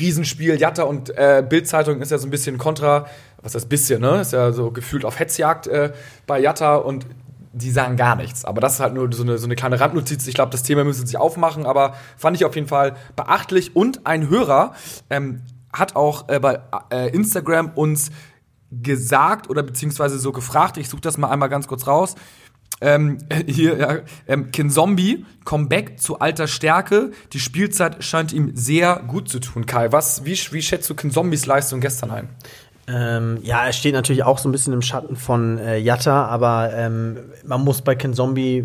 Riesenspiel, 0.00 0.58
Jatta 0.58 0.82
und 0.82 1.10
äh, 1.10 1.44
Bild-Zeitung 1.48 2.00
ist 2.00 2.10
ja 2.10 2.18
so 2.18 2.26
ein 2.26 2.30
bisschen 2.30 2.58
kontra, 2.58 3.06
was 3.40 3.52
das 3.52 3.66
bisschen, 3.66 4.00
ne? 4.00 4.20
Ist 4.20 4.32
ja 4.32 4.50
so 4.52 4.72
gefühlt 4.72 5.04
auf 5.04 5.20
Hetzjagd 5.20 5.68
äh, 5.68 5.92
bei 6.26 6.40
Jatta 6.40 6.76
und 6.76 7.06
die 7.52 7.70
sagen 7.70 7.96
gar 7.96 8.16
nichts. 8.16 8.44
Aber 8.44 8.60
das 8.60 8.74
ist 8.74 8.80
halt 8.80 8.94
nur 8.94 9.12
so 9.12 9.22
eine, 9.22 9.38
so 9.38 9.46
eine 9.46 9.54
kleine 9.54 9.78
Randnotiz. 9.78 10.26
Ich 10.26 10.34
glaube, 10.34 10.50
das 10.50 10.64
Thema 10.64 10.82
müsste 10.82 11.06
sich 11.06 11.18
aufmachen, 11.18 11.66
aber 11.66 11.94
fand 12.16 12.36
ich 12.36 12.44
auf 12.44 12.56
jeden 12.56 12.68
Fall 12.68 12.96
beachtlich. 13.14 13.76
Und 13.76 14.06
ein 14.06 14.28
Hörer 14.28 14.72
ähm, 15.08 15.42
hat 15.72 15.94
auch 15.94 16.28
äh, 16.28 16.40
bei 16.40 16.58
äh, 16.90 17.14
Instagram 17.14 17.70
uns 17.74 18.10
gesagt 18.70 19.48
oder 19.48 19.62
beziehungsweise 19.62 20.18
so 20.18 20.32
gefragt, 20.32 20.76
ich 20.76 20.88
suche 20.88 21.00
das 21.00 21.18
mal 21.18 21.28
einmal 21.28 21.48
ganz 21.48 21.68
kurz 21.68 21.86
raus, 21.86 22.14
ähm, 22.80 23.18
hier, 23.46 23.78
ja, 23.78 23.96
ähm, 24.26 24.50
Kinzombie, 24.50 25.24
Comeback 25.44 26.00
zu 26.00 26.18
alter 26.18 26.46
Stärke. 26.46 27.12
Die 27.32 27.40
Spielzeit 27.40 28.02
scheint 28.04 28.32
ihm 28.32 28.52
sehr 28.54 29.02
gut 29.06 29.28
zu 29.28 29.38
tun. 29.40 29.66
Kai, 29.66 29.92
was, 29.92 30.24
wie, 30.24 30.38
wie 30.50 30.62
schätzt 30.62 30.88
du 30.90 30.94
Kinzombies 30.94 31.46
Leistung 31.46 31.80
gestern 31.80 32.10
ein? 32.10 32.28
Ähm, 32.88 33.38
ja, 33.42 33.64
er 33.64 33.72
steht 33.72 33.94
natürlich 33.94 34.22
auch 34.22 34.38
so 34.38 34.48
ein 34.48 34.52
bisschen 34.52 34.72
im 34.72 34.82
Schatten 34.82 35.16
von 35.16 35.58
äh, 35.58 35.78
Jatta, 35.78 36.26
aber 36.26 36.72
ähm, 36.72 37.18
man 37.44 37.64
muss 37.64 37.82
bei 37.82 37.96
Kinzombie 37.96 38.64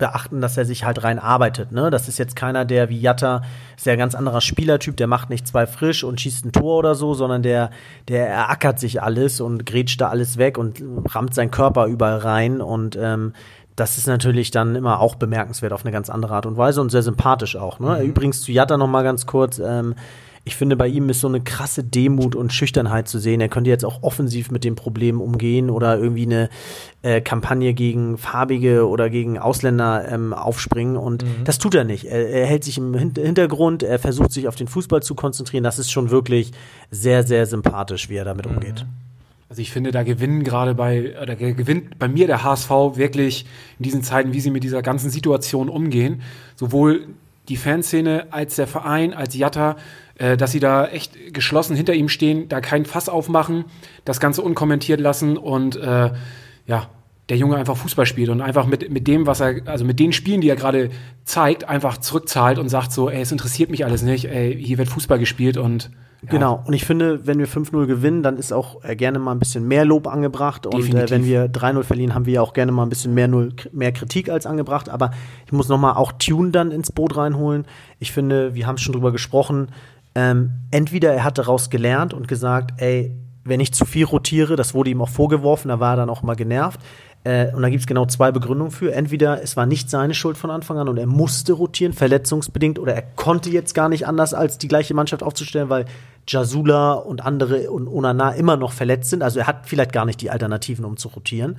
beachten, 0.00 0.40
dass 0.40 0.56
er 0.56 0.64
sich 0.64 0.84
halt 0.84 1.04
rein 1.04 1.20
arbeitet. 1.20 1.70
Ne? 1.70 1.90
Das 1.90 2.08
ist 2.08 2.18
jetzt 2.18 2.34
keiner, 2.34 2.64
der 2.64 2.88
wie 2.88 3.00
Jatta, 3.00 3.42
ist 3.76 3.86
ja 3.86 3.92
ein 3.92 3.98
ganz 3.98 4.16
anderer 4.16 4.40
Spielertyp, 4.40 4.96
der 4.96 5.06
macht 5.06 5.30
nicht 5.30 5.46
zwei 5.46 5.68
frisch 5.68 6.02
und 6.02 6.20
schießt 6.20 6.46
ein 6.46 6.52
Tor 6.52 6.78
oder 6.78 6.96
so, 6.96 7.14
sondern 7.14 7.44
der, 7.44 7.70
der 8.08 8.28
erackert 8.28 8.80
sich 8.80 9.00
alles 9.00 9.40
und 9.40 9.64
grätscht 9.64 10.00
da 10.00 10.08
alles 10.08 10.38
weg 10.38 10.58
und 10.58 10.82
rammt 11.10 11.34
seinen 11.34 11.52
Körper 11.52 11.86
überall 11.86 12.18
rein 12.18 12.60
und 12.60 12.96
ähm, 13.00 13.34
das 13.76 13.96
ist 13.96 14.06
natürlich 14.06 14.50
dann 14.50 14.74
immer 14.74 15.00
auch 15.00 15.14
bemerkenswert 15.14 15.72
auf 15.72 15.84
eine 15.84 15.92
ganz 15.92 16.10
andere 16.10 16.34
Art 16.34 16.46
und 16.46 16.56
Weise 16.56 16.80
und 16.80 16.90
sehr 16.90 17.02
sympathisch 17.02 17.56
auch. 17.56 17.78
Ne? 17.78 18.00
Mhm. 18.00 18.10
Übrigens 18.10 18.42
zu 18.42 18.52
Jatta 18.52 18.76
noch 18.76 18.88
mal 18.88 19.04
ganz 19.04 19.26
kurz. 19.26 19.58
Ähm, 19.58 19.94
ich 20.44 20.56
finde, 20.56 20.74
bei 20.74 20.88
ihm 20.88 21.08
ist 21.10 21.20
so 21.20 21.28
eine 21.28 21.40
krasse 21.42 21.84
Demut 21.84 22.34
und 22.34 22.52
Schüchternheit 22.52 23.08
zu 23.08 23.18
sehen. 23.18 23.40
Er 23.40 23.50
könnte 23.50 23.68
jetzt 23.68 23.84
auch 23.84 24.02
offensiv 24.02 24.50
mit 24.50 24.64
dem 24.64 24.74
Problem 24.74 25.20
umgehen 25.20 25.68
oder 25.68 25.98
irgendwie 25.98 26.24
eine 26.24 26.48
äh, 27.02 27.20
Kampagne 27.20 27.74
gegen 27.74 28.16
Farbige 28.16 28.88
oder 28.88 29.10
gegen 29.10 29.38
Ausländer 29.38 30.08
ähm, 30.10 30.32
aufspringen. 30.32 30.96
Und 30.96 31.24
mhm. 31.24 31.44
das 31.44 31.58
tut 31.58 31.74
er 31.74 31.84
nicht. 31.84 32.06
Er, 32.06 32.30
er, 32.30 32.46
hält 32.46 32.64
sich 32.64 32.78
im 32.78 32.94
Hintergrund, 32.94 33.82
er 33.82 33.98
versucht 33.98 34.32
sich 34.32 34.48
auf 34.48 34.56
den 34.56 34.66
Fußball 34.66 35.02
zu 35.02 35.14
konzentrieren. 35.14 35.62
Das 35.62 35.78
ist 35.78 35.90
schon 35.90 36.10
wirklich 36.10 36.52
sehr, 36.90 37.22
sehr 37.22 37.44
sympathisch, 37.44 38.08
wie 38.08 38.16
er 38.16 38.24
damit 38.24 38.46
mhm. 38.46 38.56
umgeht. 38.56 38.86
Also 39.50 39.60
ich 39.60 39.72
finde, 39.72 39.90
da 39.90 40.04
gewinnen 40.04 40.42
gerade 40.42 40.74
bei, 40.74 41.20
oder 41.20 41.36
gewinnt 41.36 41.98
bei 41.98 42.08
mir 42.08 42.26
der 42.26 42.44
HSV 42.44 42.70
wirklich 42.94 43.44
in 43.78 43.82
diesen 43.82 44.02
Zeiten, 44.02 44.32
wie 44.32 44.40
sie 44.40 44.50
mit 44.50 44.64
dieser 44.64 44.80
ganzen 44.80 45.10
Situation 45.10 45.68
umgehen. 45.68 46.22
Sowohl 46.56 47.08
die 47.48 47.56
Fanszene 47.56 48.28
als 48.30 48.56
der 48.56 48.68
Verein, 48.68 49.12
als 49.12 49.36
Jatta 49.36 49.76
äh, 50.20 50.36
dass 50.36 50.52
sie 50.52 50.60
da 50.60 50.86
echt 50.86 51.32
geschlossen 51.32 51.74
hinter 51.74 51.94
ihm 51.94 52.10
stehen, 52.10 52.48
da 52.48 52.60
kein 52.60 52.84
Fass 52.84 53.08
aufmachen, 53.08 53.64
das 54.04 54.20
Ganze 54.20 54.42
unkommentiert 54.42 55.00
lassen 55.00 55.38
und 55.38 55.76
äh, 55.76 56.10
ja, 56.66 56.88
der 57.30 57.36
Junge 57.38 57.56
einfach 57.56 57.76
Fußball 57.76 58.04
spielt 58.04 58.28
und 58.28 58.42
einfach 58.42 58.66
mit, 58.66 58.90
mit 58.90 59.06
dem, 59.06 59.26
was 59.26 59.40
er, 59.40 59.62
also 59.66 59.84
mit 59.84 59.98
den 59.98 60.12
Spielen, 60.12 60.42
die 60.42 60.48
er 60.48 60.56
gerade 60.56 60.90
zeigt, 61.24 61.68
einfach 61.68 61.96
zurückzahlt 61.96 62.58
und 62.58 62.68
sagt 62.68 62.92
so, 62.92 63.08
ey, 63.08 63.22
es 63.22 63.32
interessiert 63.32 63.70
mich 63.70 63.84
alles 63.84 64.02
nicht, 64.02 64.26
ey, 64.26 64.62
hier 64.62 64.76
wird 64.76 64.88
Fußball 64.88 65.18
gespielt 65.18 65.56
und 65.56 65.90
ja. 66.22 66.28
Genau, 66.32 66.62
und 66.66 66.74
ich 66.74 66.84
finde, 66.84 67.26
wenn 67.26 67.38
wir 67.38 67.48
5-0 67.48 67.86
gewinnen, 67.86 68.22
dann 68.22 68.36
ist 68.36 68.52
auch 68.52 68.84
äh, 68.84 68.94
gerne 68.94 69.18
mal 69.18 69.32
ein 69.32 69.38
bisschen 69.38 69.66
mehr 69.66 69.86
Lob 69.86 70.06
angebracht. 70.06 70.66
Definitiv. 70.66 70.94
Und 70.94 71.00
äh, 71.00 71.10
wenn 71.10 71.24
wir 71.24 71.46
3-0 71.46 71.82
verlieren, 71.82 72.14
haben 72.14 72.26
wir 72.26 72.34
ja 72.34 72.42
auch 72.42 72.52
gerne 72.52 72.72
mal 72.72 72.82
ein 72.82 72.90
bisschen 72.90 73.14
mehr, 73.14 73.26
Null, 73.26 73.54
mehr 73.72 73.90
Kritik 73.92 74.28
als 74.28 74.44
angebracht. 74.44 74.90
Aber 74.90 75.12
ich 75.46 75.52
muss 75.52 75.68
nochmal 75.68 75.94
auch 75.94 76.12
Tune 76.12 76.50
dann 76.50 76.72
ins 76.72 76.92
Boot 76.92 77.16
reinholen. 77.16 77.64
Ich 78.00 78.12
finde, 78.12 78.54
wir 78.54 78.66
haben 78.66 78.74
es 78.74 78.82
schon 78.82 78.92
drüber 78.92 79.12
gesprochen, 79.12 79.68
ähm, 80.14 80.52
entweder 80.70 81.12
er 81.12 81.24
hat 81.24 81.38
daraus 81.38 81.70
gelernt 81.70 82.14
und 82.14 82.28
gesagt, 82.28 82.80
ey, 82.80 83.14
wenn 83.44 83.60
ich 83.60 83.72
zu 83.72 83.84
viel 83.84 84.04
rotiere, 84.04 84.56
das 84.56 84.74
wurde 84.74 84.90
ihm 84.90 85.00
auch 85.00 85.08
vorgeworfen, 85.08 85.68
da 85.68 85.80
war 85.80 85.94
er 85.94 85.96
dann 85.96 86.10
auch 86.10 86.22
mal 86.22 86.36
genervt. 86.36 86.80
Äh, 87.22 87.52
und 87.54 87.62
da 87.62 87.68
gibt 87.68 87.80
es 87.80 87.86
genau 87.86 88.06
zwei 88.06 88.32
Begründungen 88.32 88.70
für. 88.70 88.92
Entweder 88.92 89.42
es 89.42 89.56
war 89.56 89.66
nicht 89.66 89.90
seine 89.90 90.14
Schuld 90.14 90.38
von 90.38 90.50
Anfang 90.50 90.78
an 90.78 90.88
und 90.88 90.96
er 90.96 91.06
musste 91.06 91.52
rotieren, 91.52 91.92
verletzungsbedingt, 91.92 92.78
oder 92.78 92.94
er 92.94 93.02
konnte 93.02 93.50
jetzt 93.50 93.74
gar 93.74 93.88
nicht 93.88 94.06
anders, 94.06 94.34
als 94.34 94.58
die 94.58 94.68
gleiche 94.68 94.94
Mannschaft 94.94 95.22
aufzustellen, 95.22 95.68
weil 95.68 95.84
Jasula 96.26 96.92
und 96.92 97.24
andere 97.24 97.70
und 97.70 97.88
Onana 97.88 98.32
immer 98.32 98.56
noch 98.56 98.72
verletzt 98.72 99.10
sind. 99.10 99.22
Also 99.22 99.40
er 99.40 99.46
hat 99.46 99.66
vielleicht 99.66 99.92
gar 99.92 100.04
nicht 100.04 100.20
die 100.20 100.30
Alternativen, 100.30 100.84
um 100.84 100.96
zu 100.96 101.08
rotieren. 101.08 101.56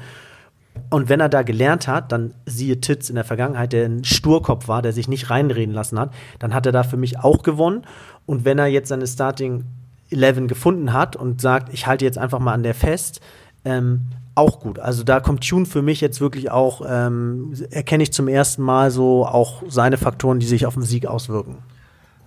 Und 0.90 1.10
wenn 1.10 1.20
er 1.20 1.30
da 1.30 1.42
gelernt 1.44 1.88
hat, 1.88 2.12
dann 2.12 2.34
siehe 2.46 2.80
Titz 2.80 3.10
in 3.10 3.16
der 3.16 3.24
Vergangenheit, 3.24 3.74
der 3.74 3.86
ein 3.86 4.04
Sturkopf 4.04 4.68
war, 4.68 4.82
der 4.82 4.94
sich 4.94 5.08
nicht 5.08 5.30
reinreden 5.30 5.76
lassen 5.76 6.00
hat, 6.00 6.14
dann 6.40 6.54
hat 6.54 6.66
er 6.66 6.72
da 6.72 6.84
für 6.84 6.98
mich 6.98 7.20
auch 7.20 7.44
gewonnen. 7.44 7.84
Und 8.26 8.46
wenn 8.46 8.60
er 8.60 8.68
jetzt 8.68 8.90
seine 8.90 9.08
Starting 9.08 9.66
11 10.10 10.48
gefunden 10.48 10.94
hat 10.94 11.16
und 11.16 11.42
sagt, 11.42 11.74
ich 11.74 11.88
halte 11.88 12.06
jetzt 12.06 12.18
einfach 12.18 12.40
mal 12.40 12.54
an 12.54 12.64
der 12.64 12.74
fest, 12.74 13.22
ähm, 13.66 14.02
auch 14.36 14.60
gut. 14.60 14.80
Also 14.80 15.04
da 15.04 15.20
kommt 15.20 15.48
Tune 15.48 15.66
für 15.66 15.82
mich 15.82 16.02
jetzt 16.02 16.22
wirklich 16.22 16.52
auch, 16.52 16.82
ähm, 16.88 17.54
erkenne 17.70 18.04
ich 18.04 18.14
zum 18.14 18.28
ersten 18.28 18.62
Mal 18.62 18.92
so 18.92 19.26
auch 19.26 19.64
seine 19.68 19.98
Faktoren, 19.98 20.40
die 20.40 20.46
sich 20.46 20.66
auf 20.66 20.74
den 20.74 20.84
Sieg 20.84 21.06
auswirken. 21.06 21.58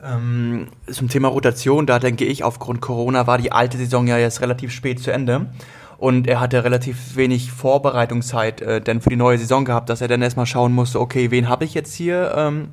Ähm, 0.05 0.69
zum 0.91 1.09
Thema 1.09 1.29
Rotation, 1.29 1.87
da 1.87 1.99
denke 1.99 2.25
ich, 2.27 2.45
aufgrund 2.45 2.83
Corona 2.83 3.27
war 3.27 3.39
die 3.39 3.53
alte 3.53 3.79
Saison 3.79 4.07
ja 4.07 4.19
jetzt 4.19 4.43
relativ 4.43 4.71
spät 4.71 5.01
zu 5.01 5.11
Ende. 5.13 5.47
Und 5.97 6.27
er 6.27 6.41
hatte 6.41 6.65
relativ 6.65 7.17
wenig 7.17 7.51
Vorbereitungszeit 7.53 8.61
äh, 8.61 8.81
denn 8.83 9.01
für 9.01 9.09
die 9.09 9.17
neue 9.17 9.39
Saison 9.39 9.65
gehabt, 9.65 9.89
dass 9.89 10.03
er 10.03 10.09
dann 10.09 10.21
erstmal 10.21 10.45
schauen 10.45 10.73
musste, 10.73 11.01
okay, 11.01 11.31
wen 11.31 11.49
habe 11.49 11.65
ich 11.65 11.73
jetzt 11.73 11.95
hier? 11.95 12.35
Ähm, 12.37 12.69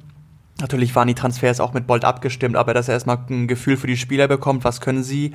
natürlich 0.61 0.95
waren 0.95 1.07
die 1.07 1.13
Transfers 1.13 1.59
auch 1.59 1.73
mit 1.73 1.87
Bolt 1.87 2.05
abgestimmt, 2.05 2.55
aber 2.55 2.73
dass 2.73 2.87
er 2.87 2.93
erstmal 2.93 3.19
ein 3.29 3.47
Gefühl 3.47 3.77
für 3.77 3.87
die 3.87 3.97
Spieler 3.97 4.27
bekommt, 4.27 4.63
was 4.63 4.81
können 4.81 5.03
sie, 5.03 5.33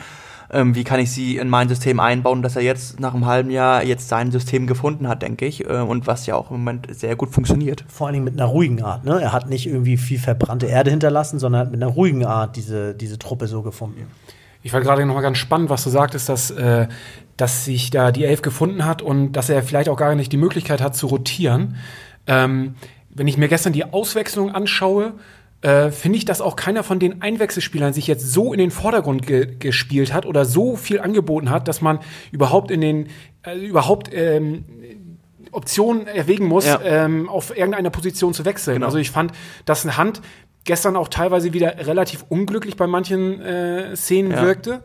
ähm, 0.50 0.74
wie 0.74 0.84
kann 0.84 1.00
ich 1.00 1.10
sie 1.10 1.36
in 1.36 1.48
mein 1.48 1.68
System 1.68 2.00
einbauen, 2.00 2.42
dass 2.42 2.56
er 2.56 2.62
jetzt 2.62 3.00
nach 3.00 3.14
einem 3.14 3.26
halben 3.26 3.50
Jahr 3.50 3.84
jetzt 3.84 4.08
sein 4.08 4.30
System 4.30 4.66
gefunden 4.66 5.08
hat, 5.08 5.22
denke 5.22 5.46
ich, 5.46 5.68
äh, 5.68 5.80
und 5.80 6.06
was 6.06 6.26
ja 6.26 6.36
auch 6.36 6.50
im 6.50 6.58
Moment 6.58 6.88
sehr 6.90 7.16
gut 7.16 7.30
funktioniert. 7.30 7.84
Vor 7.88 8.06
allen 8.06 8.14
Dingen 8.14 8.24
mit 8.24 8.34
einer 8.34 8.48
ruhigen 8.48 8.82
Art. 8.82 9.04
Ne? 9.04 9.20
Er 9.20 9.32
hat 9.32 9.48
nicht 9.48 9.66
irgendwie 9.66 9.96
viel 9.96 10.18
verbrannte 10.18 10.66
Erde 10.66 10.90
hinterlassen, 10.90 11.38
sondern 11.38 11.62
hat 11.62 11.70
mit 11.72 11.82
einer 11.82 11.92
ruhigen 11.92 12.24
Art 12.24 12.56
diese, 12.56 12.94
diese 12.94 13.18
Truppe 13.18 13.48
so 13.48 13.62
gefunden. 13.62 14.06
Ich 14.62 14.72
fand 14.72 14.84
gerade 14.84 15.06
noch 15.06 15.14
mal 15.14 15.20
ganz 15.20 15.38
spannend, 15.38 15.70
was 15.70 15.84
du 15.84 15.90
sagtest, 15.90 16.28
dass, 16.28 16.50
äh, 16.50 16.88
dass 17.36 17.64
sich 17.64 17.90
da 17.90 18.10
die 18.10 18.24
Elf 18.24 18.42
gefunden 18.42 18.84
hat 18.84 19.02
und 19.02 19.32
dass 19.32 19.48
er 19.48 19.62
vielleicht 19.62 19.88
auch 19.88 19.96
gar 19.96 20.14
nicht 20.14 20.32
die 20.32 20.36
Möglichkeit 20.36 20.80
hat 20.80 20.96
zu 20.96 21.06
rotieren. 21.06 21.76
Ähm, 22.26 22.74
wenn 23.16 23.26
ich 23.28 23.36
mir 23.38 23.48
gestern 23.48 23.72
die 23.72 23.84
Auswechslung 23.84 24.50
anschaue, 24.54 25.14
äh, 25.62 25.90
finde 25.90 26.18
ich, 26.18 26.24
dass 26.26 26.40
auch 26.40 26.54
keiner 26.54 26.82
von 26.82 26.98
den 26.98 27.22
Einwechselspielern 27.22 27.92
sich 27.92 28.06
jetzt 28.06 28.30
so 28.30 28.52
in 28.52 28.58
den 28.58 28.70
Vordergrund 28.70 29.26
ge 29.26 29.56
gespielt 29.58 30.12
hat 30.12 30.26
oder 30.26 30.44
so 30.44 30.76
viel 30.76 31.00
angeboten 31.00 31.48
hat, 31.50 31.66
dass 31.66 31.80
man 31.80 31.98
überhaupt 32.30 32.70
in 32.70 32.80
den 32.82 33.08
äh, 33.42 33.56
überhaupt 33.58 34.10
ähm, 34.12 34.64
Optionen 35.52 36.06
erwägen 36.06 36.46
muss, 36.46 36.66
Ja. 36.66 36.80
ähm, 36.82 37.28
auf 37.28 37.56
irgendeiner 37.56 37.90
Position 37.90 38.34
zu 38.34 38.44
wechseln. 38.44 38.74
Genau. 38.76 38.86
Also 38.86 38.98
ich 38.98 39.10
fand, 39.10 39.32
dass 39.64 39.84
eine 39.84 39.96
Hand 39.96 40.20
gestern 40.64 40.96
auch 40.96 41.08
teilweise 41.08 41.52
wieder 41.52 41.86
relativ 41.86 42.24
unglücklich 42.28 42.76
bei 42.76 42.86
manchen 42.86 43.40
äh, 43.40 43.96
Szenen 43.96 44.32
Ja. 44.32 44.42
wirkte. 44.42 44.82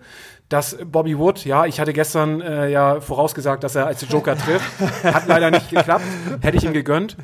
Dass 0.48 0.78
Bobby 0.86 1.18
Wood, 1.18 1.46
ja, 1.46 1.66
ich 1.66 1.80
hatte 1.80 1.94
gestern 1.94 2.42
äh, 2.42 2.70
ja 2.70 3.00
vorausgesagt, 3.00 3.64
dass 3.64 3.76
er 3.76 3.88
als 3.88 4.06
Joker 4.10 4.38
trifft. 4.38 4.70
Hat 5.04 5.26
leider 5.28 5.50
nicht 5.50 5.70
geklappt. 5.70 6.04
Hätte 6.42 6.58
ich 6.58 6.64
ihm 6.66 6.74
gegönnt. 6.74 7.16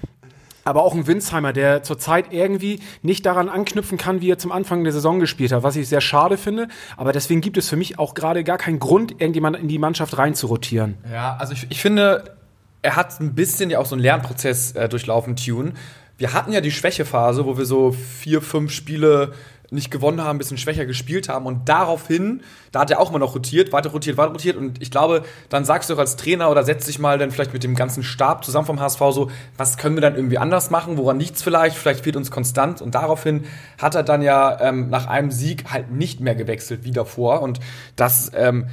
Aber 0.68 0.84
auch 0.84 0.94
ein 0.94 1.08
Winsheimer, 1.08 1.54
der 1.54 1.82
zurzeit 1.82 2.34
irgendwie 2.34 2.82
nicht 3.02 3.26
daran 3.26 3.48
anknüpfen 3.48 3.98
kann, 3.98 4.20
wie 4.20 4.30
er 4.30 4.38
zum 4.38 4.52
Anfang 4.52 4.84
der 4.84 4.92
Saison 4.92 5.20
gespielt 5.20 5.54
hat, 5.54 5.64
was 5.64 5.78
ich 5.78 5.88
sehr 5.88 6.02
schade 6.02 6.38
finde. 6.38 6.68
Aber 6.98 7.14
deswegen 7.14 7.40
gibt 7.40 7.58
es 7.58 7.70
für 7.70 7.78
mich 7.78 7.98
auch 7.98 8.14
gerade 8.14 8.44
gar 8.44 8.58
keinen 8.58 8.80
Grund, 8.80 9.12
irgendjemand 9.12 9.56
in 9.56 9.70
die 9.70 9.80
Mannschaft 9.80 10.18
reinzurotieren. 10.18 10.98
Ja, 11.10 11.38
also 11.40 11.54
ich, 11.54 11.68
ich 11.70 11.82
finde, 11.82 12.36
er 12.82 12.98
hat 12.98 13.18
ein 13.22 13.34
bisschen 13.34 13.70
ja 13.70 13.80
auch 13.80 13.86
so 13.86 13.96
einen 13.96 14.02
Lernprozess 14.02 14.74
äh, 14.74 14.90
durchlaufen, 14.90 15.38
Tune. 15.38 15.72
Wir 16.18 16.34
hatten 16.34 16.52
ja 16.52 16.62
die 16.62 16.72
Schwächephase, 16.72 17.46
wo 17.46 17.58
wir 17.58 17.66
so 17.66 17.92
vier, 17.92 18.42
fünf 18.42 18.72
Spiele 18.72 19.34
nicht 19.70 19.92
gewonnen 19.92 20.22
haben, 20.22 20.36
ein 20.36 20.38
bisschen 20.38 20.58
schwächer 20.58 20.86
gespielt 20.86 21.30
haben 21.30 21.46
und 21.46 21.68
daraufhin, 21.68 22.42
da 22.72 22.82
hat 22.82 22.92
er 22.92 23.00
auch 23.00 23.12
mal 23.12 23.20
noch 23.20 23.36
rotiert, 23.36 23.74
weiter 23.74 23.90
rotiert, 23.90 24.18
weiter 24.18 24.32
rotiert 24.32 24.58
und 24.58 24.82
ich 24.82 24.92
glaube, 24.92 25.24
dann 25.50 25.66
sagst 25.66 25.90
du 25.90 25.96
auch 25.96 26.00
als 26.00 26.16
Trainer 26.16 26.50
oder 26.50 26.64
setzt 26.64 26.88
dich 26.88 27.00
mal 27.00 27.18
dann 27.18 27.32
vielleicht 27.32 27.54
mit 27.54 27.64
dem 27.64 27.76
ganzen 27.76 28.04
Stab 28.04 28.46
zusammen 28.46 28.66
vom 28.66 28.80
HSV 28.80 29.00
so, 29.12 29.32
was 29.58 29.78
können 29.78 29.96
wir 29.96 30.02
dann 30.02 30.16
irgendwie 30.16 30.38
anders 30.38 30.70
machen, 30.70 30.98
woran 30.98 31.20
liegt's 31.20 31.44
vielleicht, 31.44 31.78
vielleicht 31.78 32.04
fehlt 32.04 32.16
uns 32.16 32.32
konstant 32.32 32.82
und 32.82 32.96
daraufhin 32.96 33.46
hat 33.78 33.96
er 33.96 34.04
dann 34.04 34.22
ja 34.22 34.60
ähm, 34.62 34.90
nach 34.90 35.08
einem 35.08 35.32
Sieg 35.32 35.66
halt 35.72 35.92
nicht 35.92 36.20
mehr 36.20 36.36
gewechselt 36.36 36.84
wie 36.84 36.92
davor 36.92 37.42
und 37.42 37.60
das 37.96 38.32
ähm, 38.36 38.68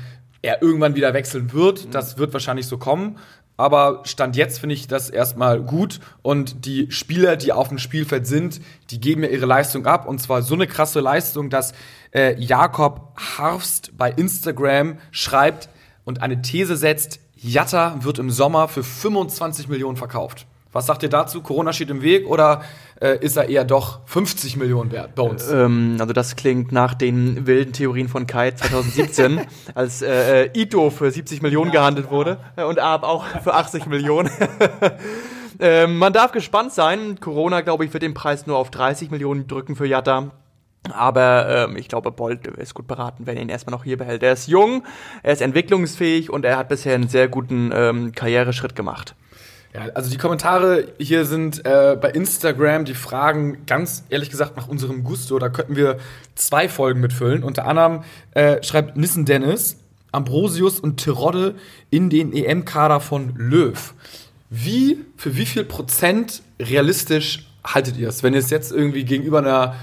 er 0.45 0.61
irgendwann 0.61 0.95
wieder 0.95 1.15
wechseln 1.15 1.53
wird. 1.55 1.95
Das 1.95 2.19
wird 2.19 2.35
wahrscheinlich 2.35 2.67
so 2.67 2.77
kommen. 2.77 3.17
Aber 3.57 4.03
Stand 4.05 4.37
jetzt 4.37 4.59
finde 4.59 4.75
ich 4.75 4.89
das 4.89 5.11
erstmal 5.11 5.61
gut. 5.61 6.01
Und 6.23 6.67
die 6.67 6.91
Spieler, 6.91 7.37
die 7.37 7.53
auf 7.53 7.69
dem 7.69 7.79
Spielfeld 7.79 8.27
sind, 8.27 8.61
die 8.91 9.01
geben 9.01 9.23
ja 9.23 9.29
ihre 9.29 9.47
Leistung 9.47 9.87
ab. 9.87 10.07
Und 10.07 10.21
zwar 10.21 10.43
so 10.43 10.55
eine 10.55 10.67
krasse 10.67 11.01
Leistung, 11.01 11.51
dass 11.51 11.73
äh, 12.13 12.35
Jakob 12.41 13.13
Harfst 13.17 13.97
bei 13.97 14.11
Instagram 14.11 14.99
schreibt 15.13 15.69
und 16.05 16.21
eine 16.23 16.43
These 16.43 16.77
setzt, 16.77 17.21
Jatta 17.37 18.03
wird 18.03 18.19
im 18.19 18.31
Sommer 18.31 18.69
für 18.69 18.83
25 18.83 19.69
Millionen 19.69 19.97
verkauft. 19.97 20.47
Was 20.73 20.87
sagt 20.87 21.05
ihr 21.05 21.09
dazu? 21.09 21.41
Corona 21.41 21.73
steht 21.73 21.91
im 21.91 22.03
Weg 22.03 22.27
oder 22.27 22.63
äh, 23.05 23.19
ist 23.21 23.37
er 23.37 23.49
eher 23.49 23.65
doch 23.65 24.01
50 24.07 24.57
Millionen 24.57 24.91
wert, 24.91 25.15
Bones? 25.15 25.51
Ähm, 25.51 25.97
also 26.01 26.13
das 26.15 26.37
klingt 26.37 26.73
nach 26.73 26.95
den 26.95 27.47
wilden 27.47 27.73
Theorien 27.73 28.09
von 28.09 28.27
Kai 28.27 28.53
2017, 28.53 29.43
als 29.75 30.01
äh, 30.01 30.45
äh, 30.45 30.51
Ito 30.55 30.89
für 30.89 31.11
70 31.11 31.43
Millionen 31.43 31.71
gehandelt 31.71 32.11
wurde 32.11 32.39
äh, 32.57 32.65
und 32.65 32.79
Ab 32.79 33.05
auch 33.05 33.27
für 33.43 33.53
80 33.53 33.87
Millionen. 33.87 34.31
ähm, 35.61 35.99
man 35.99 36.13
darf 36.15 36.33
gespannt 36.33 36.73
sein. 36.73 37.21
Corona, 37.21 37.61
glaube 37.61 37.85
ich, 37.85 37.93
wird 37.93 38.03
den 38.03 38.15
Preis 38.15 38.47
nur 38.47 38.57
auf 38.57 38.71
30 38.71 39.11
Millionen 39.11 39.47
drücken 39.47 39.77
für 39.77 39.87
Jatta. 39.87 40.31
Aber 40.93 41.69
ähm, 41.69 41.77
ich 41.77 41.89
glaube, 41.89 42.11
Bolt 42.11 42.47
ist 42.47 42.75
gut 42.75 42.87
beraten, 42.87 43.27
wenn 43.27 43.37
er 43.37 43.43
ihn 43.43 43.49
erstmal 43.49 43.75
noch 43.75 43.85
hier 43.85 43.97
behält. 43.97 44.23
Er 44.23 44.33
ist 44.33 44.49
jung, 44.49 44.85
er 45.23 45.33
ist 45.33 45.41
entwicklungsfähig 45.41 46.31
und 46.31 46.45
er 46.45 46.59
hat 46.59 46.69
bisher 46.69 46.95
einen 46.95 47.09
sehr 47.09 47.29
guten 47.29 47.71
ähm, 47.75 48.13
Karriereschritt 48.13 48.75
gemacht. 48.75 49.15
Ja, 49.75 49.87
also 49.95 50.09
die 50.09 50.19
Kommentare 50.19 50.87
hier 50.99 51.25
sind 51.25 51.67
äh, 51.67 51.99
bei 52.01 52.11
Instagram, 52.11 52.85
die 52.85 52.95
fragen 52.95 53.67
ganz 53.67 54.05
ehrlich 54.09 54.31
gesagt 54.31 54.57
nach 54.57 54.69
unserem 54.69 55.03
Gusto. 55.03 55.37
Da 55.41 55.49
könnten 55.49 55.75
wir 55.75 55.99
zwei 56.37 56.69
Folgen 56.69 57.01
mitfüllen. 57.01 57.43
Unter 57.43 57.67
anderem 57.67 58.05
äh, 58.33 58.63
schreibt 58.63 58.97
Nissen 58.97 59.25
Dennis, 59.25 59.79
Ambrosius 60.13 60.79
und 60.79 60.99
Terodde 60.99 61.57
in 61.91 62.09
den 62.09 62.33
EM-Kader 62.33 63.01
von 63.01 63.35
Löw. 63.37 63.95
Wie, 64.49 64.99
für 65.17 65.37
wie 65.37 65.47
viel 65.47 65.65
Prozent 65.65 66.43
realistisch 66.61 67.51
haltet 67.65 67.97
ihr 67.97 68.09
es? 68.09 68.23
Wenn 68.23 68.33
ihr 68.33 68.39
es 68.39 68.51
jetzt 68.51 68.71
irgendwie 68.71 69.05
gegenüber 69.05 69.39
einer 69.39 69.75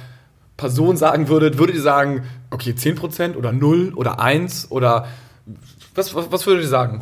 Person 0.55 0.95
sagen 0.95 1.27
würdet, 1.27 1.57
würdet 1.57 1.75
ihr 1.75 1.81
sagen, 1.81 2.23
okay, 2.49 2.71
10% 2.71 3.35
oder 3.35 3.51
0 3.51 3.91
oder 3.95 4.21
1 4.21 4.71
oder 4.71 5.07
was, 5.95 6.15
was, 6.15 6.31
was 6.31 6.45
würdet 6.45 6.63
ihr 6.63 6.69
sagen? 6.69 7.01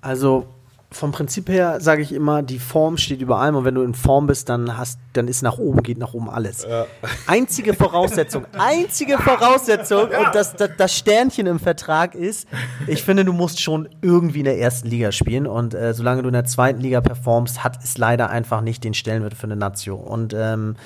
Also 0.00 0.48
vom 0.90 1.12
Prinzip 1.12 1.48
her 1.48 1.80
sage 1.80 2.02
ich 2.02 2.12
immer, 2.12 2.42
die 2.42 2.58
Form 2.58 2.96
steht 2.96 3.20
über 3.20 3.38
allem 3.38 3.56
und 3.56 3.64
wenn 3.64 3.74
du 3.74 3.82
in 3.82 3.94
Form 3.94 4.26
bist, 4.26 4.48
dann 4.48 4.76
hast, 4.76 4.98
dann 5.12 5.26
ist 5.26 5.42
nach 5.42 5.58
oben, 5.58 5.82
geht 5.82 5.98
nach 5.98 6.14
oben 6.14 6.30
alles. 6.30 6.66
Einzige 7.26 7.74
Voraussetzung, 7.74 8.46
einzige 8.56 9.18
Voraussetzung 9.18 10.04
und 10.04 10.34
das, 10.34 10.54
das, 10.54 10.70
das 10.76 10.96
Sternchen 10.96 11.46
im 11.46 11.58
Vertrag 11.58 12.14
ist, 12.14 12.46
ich 12.86 13.02
finde, 13.02 13.24
du 13.24 13.32
musst 13.32 13.60
schon 13.60 13.88
irgendwie 14.00 14.40
in 14.40 14.44
der 14.44 14.58
ersten 14.58 14.88
Liga 14.88 15.10
spielen 15.12 15.46
und 15.46 15.74
äh, 15.74 15.92
solange 15.92 16.22
du 16.22 16.28
in 16.28 16.34
der 16.34 16.44
zweiten 16.44 16.80
Liga 16.80 17.00
performst, 17.00 17.64
hat 17.64 17.82
es 17.82 17.98
leider 17.98 18.30
einfach 18.30 18.60
nicht 18.60 18.84
den 18.84 18.94
Stellenwert 18.94 19.34
für 19.34 19.44
eine 19.44 19.56
Nation. 19.56 20.00
Und 20.00 20.34
ähm, 20.34 20.76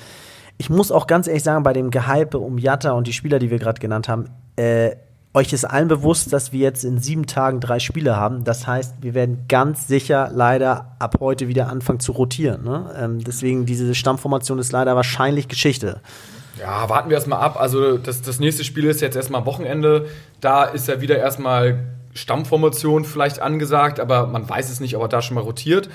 ich 0.57 0.69
muss 0.69 0.91
auch 0.91 1.07
ganz 1.07 1.27
ehrlich 1.27 1.43
sagen, 1.43 1.63
bei 1.63 1.73
dem 1.73 1.91
Gehype 1.91 2.39
um 2.39 2.57
Jatta 2.57 2.91
und 2.91 3.07
die 3.07 3.13
Spieler, 3.13 3.39
die 3.39 3.49
wir 3.49 3.59
gerade 3.59 3.79
genannt 3.79 4.09
haben, 4.09 4.29
äh, 4.55 4.95
euch 5.33 5.53
ist 5.53 5.63
allen 5.65 5.87
bewusst, 5.87 6.33
dass 6.33 6.51
wir 6.51 6.59
jetzt 6.59 6.83
in 6.83 6.99
sieben 6.99 7.25
Tagen 7.25 7.59
drei 7.59 7.79
Spiele 7.79 8.17
haben. 8.17 8.43
Das 8.43 8.67
heißt, 8.67 8.95
wir 9.01 9.13
werden 9.13 9.45
ganz 9.47 9.87
sicher 9.87 10.29
leider 10.33 10.95
ab 10.99 11.17
heute 11.19 11.47
wieder 11.47 11.69
anfangen 11.69 11.99
zu 11.99 12.11
rotieren. 12.11 12.63
Ne? 12.63 12.93
Ähm, 12.97 13.23
deswegen, 13.23 13.65
diese 13.65 13.95
Stammformation 13.95 14.59
ist 14.59 14.71
leider 14.71 14.95
wahrscheinlich 14.95 15.47
Geschichte. 15.47 16.01
Ja, 16.59 16.89
warten 16.89 17.09
wir 17.09 17.15
erstmal 17.15 17.39
ab. 17.39 17.59
Also 17.59 17.97
das, 17.97 18.21
das 18.21 18.39
nächste 18.39 18.63
Spiel 18.65 18.85
ist 18.85 18.99
jetzt 18.99 19.15
erstmal 19.15 19.45
Wochenende. 19.45 20.07
Da 20.41 20.65
ist 20.65 20.87
ja 20.89 20.99
wieder 20.99 21.17
erstmal 21.17 21.79
Stammformation 22.13 23.05
vielleicht 23.05 23.39
angesagt, 23.39 24.01
aber 24.01 24.27
man 24.27 24.49
weiß 24.49 24.69
es 24.69 24.81
nicht, 24.81 24.97
ob 24.97 25.03
er 25.03 25.07
da 25.07 25.21
schon 25.21 25.35
mal 25.35 25.41
rotiert. 25.41 25.89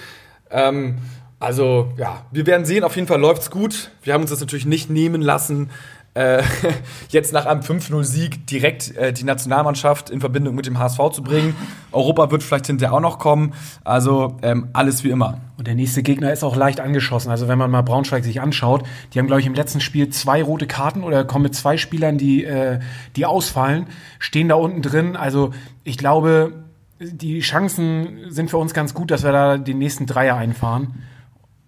Ähm, 0.51 0.97
also 1.39 1.93
ja, 1.99 2.25
wir 2.33 2.47
werden 2.47 2.65
sehen. 2.65 2.85
Auf 2.85 2.97
jeden 2.97 3.07
Fall 3.07 3.21
läuft's 3.21 3.51
gut. 3.51 3.91
Wir 4.03 4.15
haben 4.15 4.23
uns 4.23 4.31
das 4.31 4.41
natürlich 4.41 4.65
nicht 4.65 4.89
nehmen 4.89 5.21
lassen, 5.21 5.71
äh, 6.17 6.43
jetzt 7.11 7.33
nach 7.33 7.47
einem 7.47 7.61
5-0-Sieg 7.61 8.47
direkt 8.47 8.97
äh, 8.97 9.13
die 9.13 9.25
Nationalmannschaft 9.25 10.09
in 10.11 10.21
Verbindung 10.21 10.55
mit 10.55 10.67
dem 10.67 10.79
HSV 10.79 10.99
zu 11.13 11.23
bringen. 11.23 11.55
Europa 11.93 12.31
wird 12.31 12.43
vielleicht 12.43 12.67
hinterher 12.67 12.95
auch 12.95 13.01
noch 13.01 13.19
kommen. 13.19 13.53
Also 13.85 14.37
ähm, 14.43 14.69
alles 14.73 15.05
wie 15.05 15.11
immer. 15.11 15.41
Und 15.59 15.67
der 15.67 15.75
nächste 15.75 16.03
Gegner 16.03 16.33
ist 16.33 16.43
auch 16.43 16.57
leicht 16.57 16.81
angeschossen. 16.81 17.31
Also 17.31 17.49
wenn 17.49 17.59
man 17.59 17.71
mal 17.71 17.83
Braunschweig 17.83 18.25
sich 18.25 18.41
anschaut, 18.41 18.85
die 19.13 19.19
haben, 19.19 19.27
glaube 19.27 19.41
ich, 19.41 19.47
im 19.47 19.55
letzten 19.55 19.81
Spiel 19.81 20.09
zwei 20.09 20.43
rote 20.43 20.67
Karten 20.67 21.05
oder 21.05 21.25
kommen 21.25 21.45
mit 21.45 21.55
zwei 21.55 21.77
Spielern, 21.77 22.17
die, 22.17 22.45
äh, 22.45 22.81
die 23.15 23.27
ausfallen, 23.27 23.87
stehen 24.19 24.49
da 24.49 24.55
unten 24.55 24.81
drin. 24.81 25.17
Also 25.17 25.53
ich 25.85 25.99
glaube, 25.99 26.65
die 26.99 27.41
Chancen 27.41 28.31
sind 28.31 28.51
für 28.51 28.57
uns 28.57 28.73
ganz 28.73 28.95
gut, 28.95 29.11
dass 29.11 29.23
wir 29.23 29.33
da 29.33 29.59
den 29.59 29.79
nächsten 29.79 30.07
Dreier 30.07 30.37
einfahren. 30.37 31.03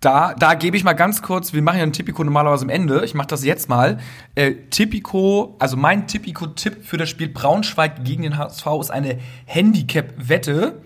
Da, 0.00 0.34
da 0.34 0.54
gebe 0.54 0.76
ich 0.76 0.84
mal 0.84 0.92
ganz 0.92 1.22
kurz, 1.22 1.52
wir 1.52 1.62
machen 1.62 1.78
ja 1.78 1.82
ein 1.82 1.92
Tipico 1.92 2.22
normalerweise 2.22 2.64
am 2.64 2.68
Ende. 2.68 3.04
Ich 3.04 3.14
mache 3.14 3.26
das 3.26 3.44
jetzt 3.44 3.68
mal. 3.68 3.98
Äh, 4.36 4.54
Tipico, 4.70 5.56
also 5.58 5.76
mein 5.76 6.06
Tipico-Tipp 6.06 6.84
für 6.84 6.96
das 6.96 7.08
Spiel 7.08 7.28
Braunschweig 7.28 8.04
gegen 8.04 8.22
den 8.22 8.38
HSV 8.38 8.66
ist 8.80 8.90
eine 8.90 9.18
Handicap-Wette. 9.46 10.80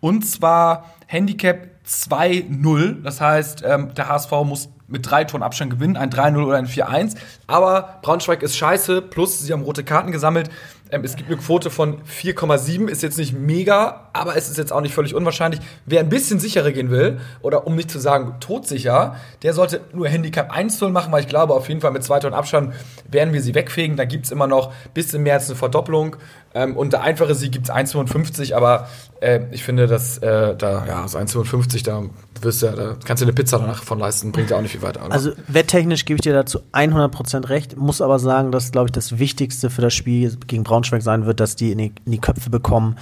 Und 0.00 0.26
zwar 0.26 0.94
Handicap 1.06 1.68
2-0. 1.86 3.02
Das 3.02 3.20
heißt, 3.20 3.62
ähm, 3.66 3.92
der 3.94 4.08
HSV 4.08 4.32
muss 4.44 4.70
mit 4.86 5.10
drei 5.10 5.24
Toren 5.24 5.42
Abstand 5.42 5.70
gewinnen, 5.70 5.96
ein 5.96 6.10
3-0 6.10 6.42
oder 6.42 6.56
ein 6.56 6.66
4-1. 6.66 7.16
Aber 7.46 7.98
Braunschweig 8.00 8.42
ist 8.42 8.56
scheiße, 8.56 9.02
plus 9.02 9.40
sie 9.40 9.52
haben 9.52 9.62
rote 9.62 9.84
Karten 9.84 10.10
gesammelt. 10.10 10.50
Ähm, 10.94 11.02
es 11.04 11.16
gibt 11.16 11.28
eine 11.28 11.38
Quote 11.38 11.70
von 11.70 12.02
4,7, 12.02 12.88
ist 12.88 13.02
jetzt 13.02 13.18
nicht 13.18 13.32
mega, 13.32 14.08
aber 14.12 14.36
es 14.36 14.48
ist 14.48 14.58
jetzt 14.58 14.72
auch 14.72 14.80
nicht 14.80 14.94
völlig 14.94 15.14
unwahrscheinlich. 15.14 15.60
Wer 15.86 16.00
ein 16.00 16.08
bisschen 16.08 16.38
sicherer 16.38 16.70
gehen 16.70 16.90
will, 16.90 17.18
oder 17.42 17.66
um 17.66 17.74
nicht 17.74 17.90
zu 17.90 17.98
sagen 17.98 18.36
todsicher, 18.38 19.16
der 19.42 19.54
sollte 19.54 19.80
nur 19.92 20.08
Handicap 20.08 20.52
1-0 20.52 20.90
machen, 20.90 21.12
weil 21.12 21.22
ich 21.22 21.28
glaube, 21.28 21.54
auf 21.54 21.68
jeden 21.68 21.80
Fall 21.80 21.90
mit 21.90 22.04
zwei 22.04 22.20
Toren 22.20 22.34
Abstand 22.34 22.74
werden 23.10 23.34
wir 23.34 23.42
sie 23.42 23.54
wegfegen. 23.54 23.96
Da 23.96 24.04
gibt 24.04 24.26
es 24.26 24.30
immer 24.30 24.46
noch 24.46 24.72
bis 24.94 25.12
im 25.14 25.24
März 25.24 25.48
eine 25.48 25.56
Verdopplung. 25.56 26.16
Ähm, 26.54 26.76
und 26.76 26.92
der 26.92 27.02
einfache 27.02 27.34
Sieg 27.34 27.50
gibt 27.50 27.68
es 27.68 27.74
1,55, 27.74 28.54
aber 28.54 28.88
äh, 29.20 29.40
ich 29.50 29.64
finde, 29.64 29.88
dass 29.88 30.18
äh, 30.18 30.54
da, 30.56 30.86
ja, 30.86 31.08
so 31.08 31.18
1,55, 31.18 31.84
da 31.84 32.02
wirst 32.40 32.62
du, 32.62 32.70
da 32.70 32.96
kannst 33.04 33.22
du 33.22 33.26
eine 33.26 33.32
Pizza 33.32 33.58
danach 33.58 33.82
von 33.82 33.98
leisten, 33.98 34.30
bringt 34.30 34.50
ja 34.50 34.58
auch 34.58 34.62
nicht 34.62 34.70
viel 34.70 34.82
weiter. 34.82 35.04
Oder? 35.04 35.12
Also 35.12 35.32
wetttechnisch 35.48 36.04
gebe 36.04 36.16
ich 36.16 36.20
dir 36.20 36.32
dazu 36.32 36.60
100% 36.72 37.48
recht, 37.48 37.76
muss 37.76 38.00
aber 38.00 38.20
sagen, 38.20 38.52
dass, 38.52 38.70
glaube 38.70 38.86
ich, 38.86 38.92
das 38.92 39.18
Wichtigste 39.18 39.68
für 39.68 39.82
das 39.82 39.94
Spiel 39.94 40.36
gegen 40.46 40.62
Braunschweig 40.84 41.02
sein 41.02 41.26
wird, 41.26 41.40
dass 41.40 41.56
die 41.56 41.72
in 41.72 41.78
die, 41.78 41.92
in 42.04 42.12
die 42.12 42.20
Köpfe 42.20 42.50
bekommen, 42.50 42.96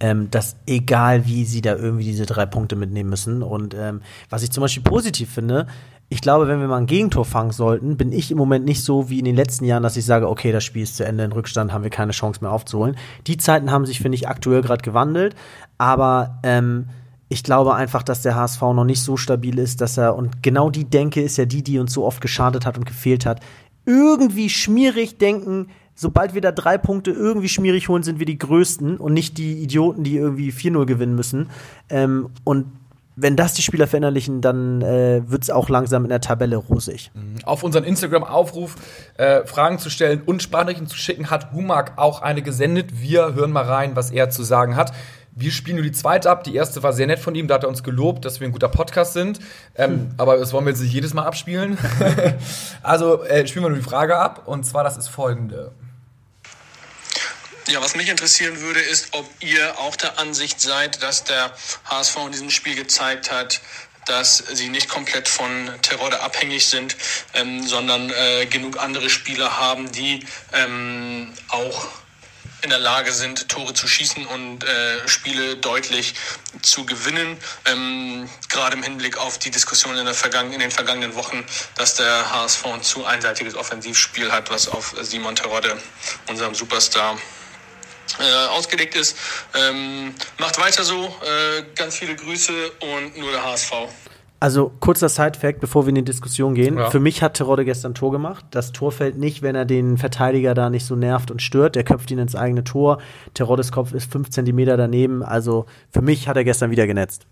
ähm, 0.00 0.30
dass 0.30 0.56
egal 0.66 1.26
wie 1.26 1.44
sie 1.44 1.60
da 1.60 1.74
irgendwie 1.74 2.04
diese 2.04 2.26
drei 2.26 2.46
Punkte 2.46 2.76
mitnehmen 2.76 3.10
müssen. 3.10 3.42
Und 3.42 3.74
ähm, 3.74 4.00
was 4.30 4.42
ich 4.42 4.50
zum 4.50 4.62
Beispiel 4.62 4.82
positiv 4.82 5.30
finde, 5.30 5.66
ich 6.10 6.20
glaube, 6.20 6.46
wenn 6.46 6.60
wir 6.60 6.68
mal 6.68 6.78
ein 6.78 6.86
Gegentor 6.86 7.24
fangen 7.24 7.50
sollten, 7.50 7.96
bin 7.96 8.12
ich 8.12 8.30
im 8.30 8.38
Moment 8.38 8.64
nicht 8.64 8.84
so 8.84 9.08
wie 9.08 9.18
in 9.18 9.24
den 9.24 9.34
letzten 9.34 9.64
Jahren, 9.64 9.82
dass 9.82 9.96
ich 9.96 10.04
sage, 10.04 10.28
okay, 10.28 10.52
das 10.52 10.62
Spiel 10.62 10.82
ist 10.82 10.96
zu 10.96 11.04
Ende, 11.04 11.24
in 11.24 11.32
Rückstand 11.32 11.72
haben 11.72 11.82
wir 11.82 11.90
keine 11.90 12.12
Chance 12.12 12.40
mehr 12.42 12.52
aufzuholen. 12.52 12.96
Die 13.26 13.36
Zeiten 13.36 13.70
haben 13.70 13.86
sich, 13.86 14.00
finde 14.00 14.16
ich, 14.16 14.28
aktuell 14.28 14.62
gerade 14.62 14.82
gewandelt, 14.82 15.34
aber 15.78 16.38
ähm, 16.42 16.86
ich 17.30 17.42
glaube 17.42 17.74
einfach, 17.74 18.02
dass 18.02 18.22
der 18.22 18.36
HSV 18.36 18.60
noch 18.60 18.84
nicht 18.84 19.00
so 19.00 19.16
stabil 19.16 19.58
ist, 19.58 19.80
dass 19.80 19.96
er, 19.96 20.14
und 20.14 20.42
genau 20.42 20.70
die 20.70 20.84
Denke 20.84 21.22
ist 21.22 21.38
ja 21.38 21.46
die, 21.46 21.64
die 21.64 21.78
uns 21.78 21.92
so 21.92 22.04
oft 22.04 22.20
geschadet 22.20 22.66
hat 22.66 22.76
und 22.76 22.84
gefehlt 22.84 23.24
hat, 23.24 23.40
irgendwie 23.86 24.50
schmierig 24.50 25.18
denken, 25.18 25.68
sobald 25.94 26.34
wir 26.34 26.40
da 26.40 26.52
drei 26.52 26.78
Punkte 26.78 27.10
irgendwie 27.10 27.48
schmierig 27.48 27.88
holen, 27.88 28.02
sind 28.02 28.18
wir 28.18 28.26
die 28.26 28.38
Größten 28.38 28.96
und 28.96 29.12
nicht 29.12 29.38
die 29.38 29.62
Idioten, 29.62 30.04
die 30.04 30.16
irgendwie 30.16 30.50
4-0 30.50 30.86
gewinnen 30.86 31.14
müssen. 31.14 31.50
Ähm, 31.88 32.30
und 32.44 32.66
wenn 33.16 33.36
das 33.36 33.54
die 33.54 33.62
Spieler 33.62 33.86
verinnerlichen, 33.86 34.40
dann 34.40 34.82
äh, 34.82 35.22
wird 35.26 35.44
es 35.44 35.50
auch 35.50 35.68
langsam 35.68 36.04
in 36.04 36.08
der 36.08 36.20
Tabelle 36.20 36.56
rosig. 36.56 37.12
Auf 37.44 37.62
unseren 37.62 37.84
Instagram-Aufruf 37.84 38.74
äh, 39.16 39.44
Fragen 39.46 39.78
zu 39.78 39.88
stellen 39.88 40.22
und 40.26 40.42
Sprachnachrichten 40.42 40.88
zu 40.88 40.96
schicken, 40.96 41.30
hat 41.30 41.52
Humak 41.52 41.92
auch 41.96 42.22
eine 42.22 42.42
gesendet. 42.42 43.00
Wir 43.00 43.34
hören 43.34 43.52
mal 43.52 43.64
rein, 43.64 43.94
was 43.94 44.10
er 44.10 44.30
zu 44.30 44.42
sagen 44.42 44.74
hat. 44.74 44.92
Wir 45.36 45.50
spielen 45.50 45.76
nur 45.76 45.84
die 45.84 45.92
zweite 45.92 46.30
ab. 46.30 46.44
Die 46.44 46.54
erste 46.54 46.82
war 46.82 46.92
sehr 46.92 47.06
nett 47.06 47.18
von 47.18 47.34
ihm. 47.34 47.48
Da 47.48 47.54
hat 47.54 47.64
er 47.64 47.68
uns 47.68 47.82
gelobt, 47.82 48.24
dass 48.24 48.40
wir 48.40 48.48
ein 48.48 48.52
guter 48.52 48.68
Podcast 48.68 49.14
sind. 49.14 49.40
Ähm, 49.74 49.90
hm. 49.90 50.08
Aber 50.16 50.36
das 50.36 50.52
wollen 50.52 50.64
wir 50.64 50.70
jetzt 50.70 50.80
nicht 50.80 50.92
jedes 50.92 51.12
Mal 51.12 51.24
abspielen. 51.24 51.76
also 52.82 53.22
äh, 53.24 53.46
spielen 53.46 53.64
wir 53.64 53.70
nur 53.70 53.78
die 53.78 53.84
Frage 53.84 54.16
ab. 54.16 54.42
Und 54.46 54.64
zwar, 54.64 54.84
das 54.84 54.96
ist 54.96 55.08
folgende. 55.08 55.72
Ja, 57.66 57.80
was 57.80 57.94
mich 57.94 58.10
interessieren 58.10 58.60
würde, 58.60 58.80
ist, 58.80 59.08
ob 59.12 59.26
ihr 59.40 59.78
auch 59.78 59.96
der 59.96 60.18
Ansicht 60.18 60.60
seid, 60.60 61.02
dass 61.02 61.24
der 61.24 61.56
HSV 61.86 62.16
in 62.26 62.32
diesem 62.32 62.50
Spiel 62.50 62.74
gezeigt 62.74 63.30
hat, 63.30 63.62
dass 64.04 64.36
sie 64.52 64.68
nicht 64.68 64.90
komplett 64.90 65.28
von 65.28 65.70
Terodde 65.80 66.20
abhängig 66.20 66.66
sind, 66.66 66.94
ähm, 67.32 67.66
sondern 67.66 68.10
äh, 68.10 68.44
genug 68.44 68.78
andere 68.78 69.08
Spieler 69.08 69.58
haben, 69.58 69.90
die 69.92 70.26
ähm, 70.52 71.32
auch 71.48 71.86
in 72.60 72.68
der 72.68 72.78
Lage 72.78 73.12
sind, 73.12 73.48
Tore 73.48 73.72
zu 73.72 73.88
schießen 73.88 74.26
und 74.26 74.64
äh, 74.64 75.08
Spiele 75.08 75.56
deutlich 75.56 76.14
zu 76.60 76.84
gewinnen. 76.84 77.38
Ähm, 77.64 78.28
gerade 78.50 78.76
im 78.76 78.82
Hinblick 78.82 79.16
auf 79.16 79.38
die 79.38 79.50
Diskussion 79.50 79.96
in, 79.96 80.06
in 80.06 80.60
den 80.60 80.70
vergangenen 80.70 81.14
Wochen, 81.14 81.44
dass 81.76 81.94
der 81.94 82.30
HSV 82.30 82.66
ein 82.66 82.82
zu 82.82 83.06
einseitiges 83.06 83.54
Offensivspiel 83.54 84.32
hat, 84.32 84.50
was 84.50 84.68
auf 84.68 84.94
Simon 85.00 85.34
Terodde, 85.34 85.78
unserem 86.26 86.54
Superstar, 86.54 87.18
äh, 88.18 88.48
ausgelegt 88.48 88.94
ist. 88.96 89.16
Ähm, 89.54 90.14
macht 90.38 90.58
weiter 90.58 90.84
so. 90.84 91.04
Äh, 91.04 91.64
ganz 91.74 91.96
viele 91.96 92.14
Grüße 92.14 92.52
und 92.80 93.16
nur 93.18 93.30
der 93.30 93.44
HSV. 93.44 93.72
Also 94.40 94.72
kurzer 94.78 95.08
Side-Fact, 95.08 95.60
bevor 95.60 95.86
wir 95.86 95.88
in 95.88 95.94
die 95.94 96.04
Diskussion 96.04 96.54
gehen. 96.54 96.76
Ja. 96.76 96.90
Für 96.90 97.00
mich 97.00 97.22
hat 97.22 97.32
Terodde 97.32 97.64
gestern 97.64 97.92
ein 97.92 97.94
Tor 97.94 98.12
gemacht. 98.12 98.44
Das 98.50 98.72
Tor 98.72 98.92
fällt 98.92 99.16
nicht, 99.16 99.40
wenn 99.40 99.54
er 99.54 99.64
den 99.64 99.96
Verteidiger 99.96 100.52
da 100.52 100.68
nicht 100.68 100.84
so 100.84 100.96
nervt 100.96 101.30
und 101.30 101.40
stört. 101.40 101.76
Der 101.76 101.84
köpft 101.84 102.10
ihn 102.10 102.18
ins 102.18 102.36
eigene 102.36 102.62
Tor. 102.62 102.98
Teroddes 103.32 103.72
Kopf 103.72 103.92
ist 103.92 104.12
fünf 104.12 104.28
Zentimeter 104.28 104.76
daneben. 104.76 105.22
Also 105.22 105.64
für 105.90 106.02
mich 106.02 106.28
hat 106.28 106.36
er 106.36 106.44
gestern 106.44 106.70
wieder 106.70 106.86
genetzt. 106.86 107.26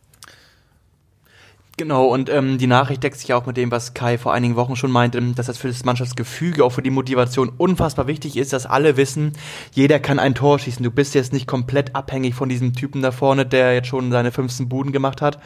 Genau, 1.79 2.05
und 2.05 2.29
ähm, 2.29 2.59
die 2.59 2.67
Nachricht 2.67 3.03
deckt 3.03 3.19
sich 3.19 3.33
auch 3.33 3.47
mit 3.47 3.57
dem, 3.57 3.71
was 3.71 3.95
Kai 3.95 4.19
vor 4.19 4.35
einigen 4.35 4.57
Wochen 4.57 4.77
schon 4.77 4.91
meinte, 4.91 5.21
dass 5.35 5.47
das 5.47 5.57
für 5.57 5.69
das 5.69 5.85
Mannschaftsgefüge, 5.85 6.65
auch 6.65 6.71
für 6.71 6.83
die 6.83 6.91
Motivation 6.91 7.49
unfassbar 7.49 8.07
wichtig 8.07 8.37
ist, 8.37 8.53
dass 8.53 8.67
alle 8.67 8.99
wissen, 8.99 9.33
jeder 9.73 9.99
kann 9.99 10.19
ein 10.19 10.35
Tor 10.35 10.59
schießen. 10.59 10.83
Du 10.83 10.91
bist 10.91 11.15
jetzt 11.15 11.33
nicht 11.33 11.47
komplett 11.47 11.97
abhängig 11.97 12.35
von 12.35 12.51
diesem 12.51 12.75
Typen 12.75 13.01
da 13.01 13.11
vorne, 13.11 13.47
der 13.47 13.73
jetzt 13.73 13.89
schon 13.89 14.13
seine 14.13 14.33
15 14.33 14.69
Buden 14.69 14.93
gemacht 14.93 15.23
hat. 15.23 15.39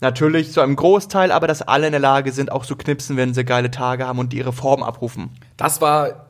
Natürlich 0.00 0.52
zu 0.52 0.60
einem 0.60 0.76
Großteil, 0.76 1.32
aber 1.32 1.48
dass 1.48 1.62
alle 1.62 1.86
in 1.86 1.92
der 1.92 2.00
Lage 2.00 2.30
sind, 2.30 2.52
auch 2.52 2.64
zu 2.64 2.76
knipsen, 2.76 3.16
wenn 3.16 3.34
sie 3.34 3.44
geile 3.44 3.70
Tage 3.70 4.06
haben 4.06 4.20
und 4.20 4.32
ihre 4.34 4.52
Form 4.52 4.84
abrufen. 4.84 5.30
Das 5.56 5.80
war 5.80 6.26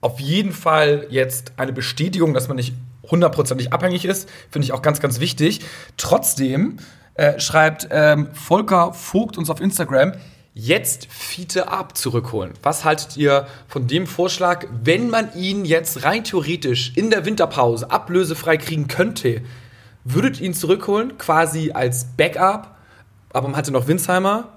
auf 0.00 0.20
jeden 0.20 0.52
Fall 0.52 1.06
jetzt 1.10 1.52
eine 1.56 1.72
Bestätigung, 1.72 2.32
dass 2.32 2.46
man 2.46 2.56
nicht 2.56 2.74
hundertprozentig 3.10 3.72
abhängig 3.72 4.04
ist. 4.04 4.28
Finde 4.50 4.66
ich 4.66 4.72
auch 4.72 4.82
ganz, 4.82 5.00
ganz 5.00 5.18
wichtig. 5.18 5.60
Trotzdem 5.96 6.78
äh, 7.18 7.40
schreibt 7.40 7.88
ähm, 7.90 8.28
Volker 8.32 8.94
Vogt 8.94 9.36
uns 9.36 9.50
auf 9.50 9.60
Instagram, 9.60 10.12
jetzt 10.54 11.08
Fiete 11.10 11.68
Ab 11.68 11.96
zurückholen. 11.98 12.52
Was 12.62 12.84
haltet 12.84 13.16
ihr 13.16 13.48
von 13.66 13.88
dem 13.88 14.06
Vorschlag, 14.06 14.66
wenn 14.84 15.10
man 15.10 15.34
ihn 15.34 15.64
jetzt 15.64 16.04
rein 16.04 16.22
theoretisch 16.22 16.92
in 16.94 17.10
der 17.10 17.24
Winterpause 17.24 17.90
ablösefrei 17.90 18.56
kriegen 18.56 18.86
könnte? 18.86 19.42
Würdet 20.04 20.40
ihr 20.40 20.46
ihn 20.46 20.54
zurückholen, 20.54 21.18
quasi 21.18 21.72
als 21.72 22.06
Backup? 22.16 22.76
Aber 23.32 23.48
man 23.48 23.56
hatte 23.56 23.72
noch 23.72 23.88
Winsheimer. 23.88 24.48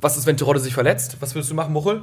Was 0.00 0.18
ist, 0.18 0.26
wenn 0.26 0.36
Terodde 0.36 0.60
sich 0.60 0.74
verletzt? 0.74 1.16
Was 1.20 1.34
würdest 1.34 1.50
du 1.50 1.54
machen, 1.54 1.72
Muchel? 1.72 2.02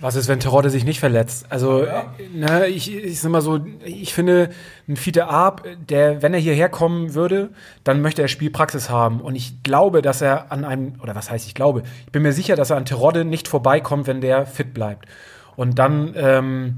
Was 0.00 0.16
ist, 0.16 0.28
wenn 0.28 0.40
Terodde 0.40 0.70
sich 0.70 0.84
nicht 0.84 0.98
verletzt? 0.98 1.46
Also, 1.50 1.84
ja. 1.84 2.06
ne, 2.34 2.66
ich, 2.68 2.94
ich 2.94 3.20
sag 3.20 3.30
mal 3.30 3.42
so, 3.42 3.60
ich 3.84 4.14
finde, 4.14 4.50
ein 4.88 4.96
Fiete 4.96 5.26
Arp, 5.26 5.66
der, 5.88 6.22
wenn 6.22 6.32
er 6.32 6.40
hierher 6.40 6.70
kommen 6.70 7.14
würde, 7.14 7.50
dann 7.84 8.00
möchte 8.00 8.22
er 8.22 8.28
Spielpraxis 8.28 8.88
haben. 8.88 9.20
Und 9.20 9.36
ich 9.36 9.62
glaube, 9.62 10.00
dass 10.00 10.22
er 10.22 10.50
an 10.52 10.64
einem, 10.64 10.94
oder 11.02 11.14
was 11.14 11.30
heißt 11.30 11.46
ich 11.46 11.54
glaube, 11.54 11.82
ich 12.06 12.12
bin 12.12 12.22
mir 12.22 12.32
sicher, 12.32 12.56
dass 12.56 12.70
er 12.70 12.76
an 12.76 12.86
Terodde 12.86 13.26
nicht 13.26 13.46
vorbeikommt, 13.46 14.06
wenn 14.06 14.22
der 14.22 14.46
fit 14.46 14.72
bleibt. 14.72 15.06
Und 15.54 15.78
dann, 15.78 16.14
ähm, 16.16 16.76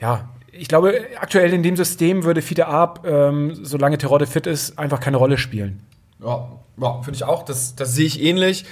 ja, 0.00 0.30
ich 0.52 0.68
glaube, 0.68 0.94
aktuell 1.20 1.52
in 1.52 1.62
dem 1.62 1.76
System 1.76 2.24
würde 2.24 2.40
Fiete 2.40 2.66
Arp, 2.66 3.06
ähm, 3.06 3.54
solange 3.62 3.98
Terodde 3.98 4.26
fit 4.26 4.46
ist, 4.46 4.78
einfach 4.78 5.00
keine 5.00 5.18
Rolle 5.18 5.36
spielen. 5.36 5.80
Ja, 6.24 6.48
ja 6.80 7.02
finde 7.02 7.16
ich 7.16 7.24
auch. 7.24 7.44
Das, 7.44 7.76
das 7.76 7.94
sehe 7.94 8.06
ich 8.06 8.22
ähnlich. 8.22 8.64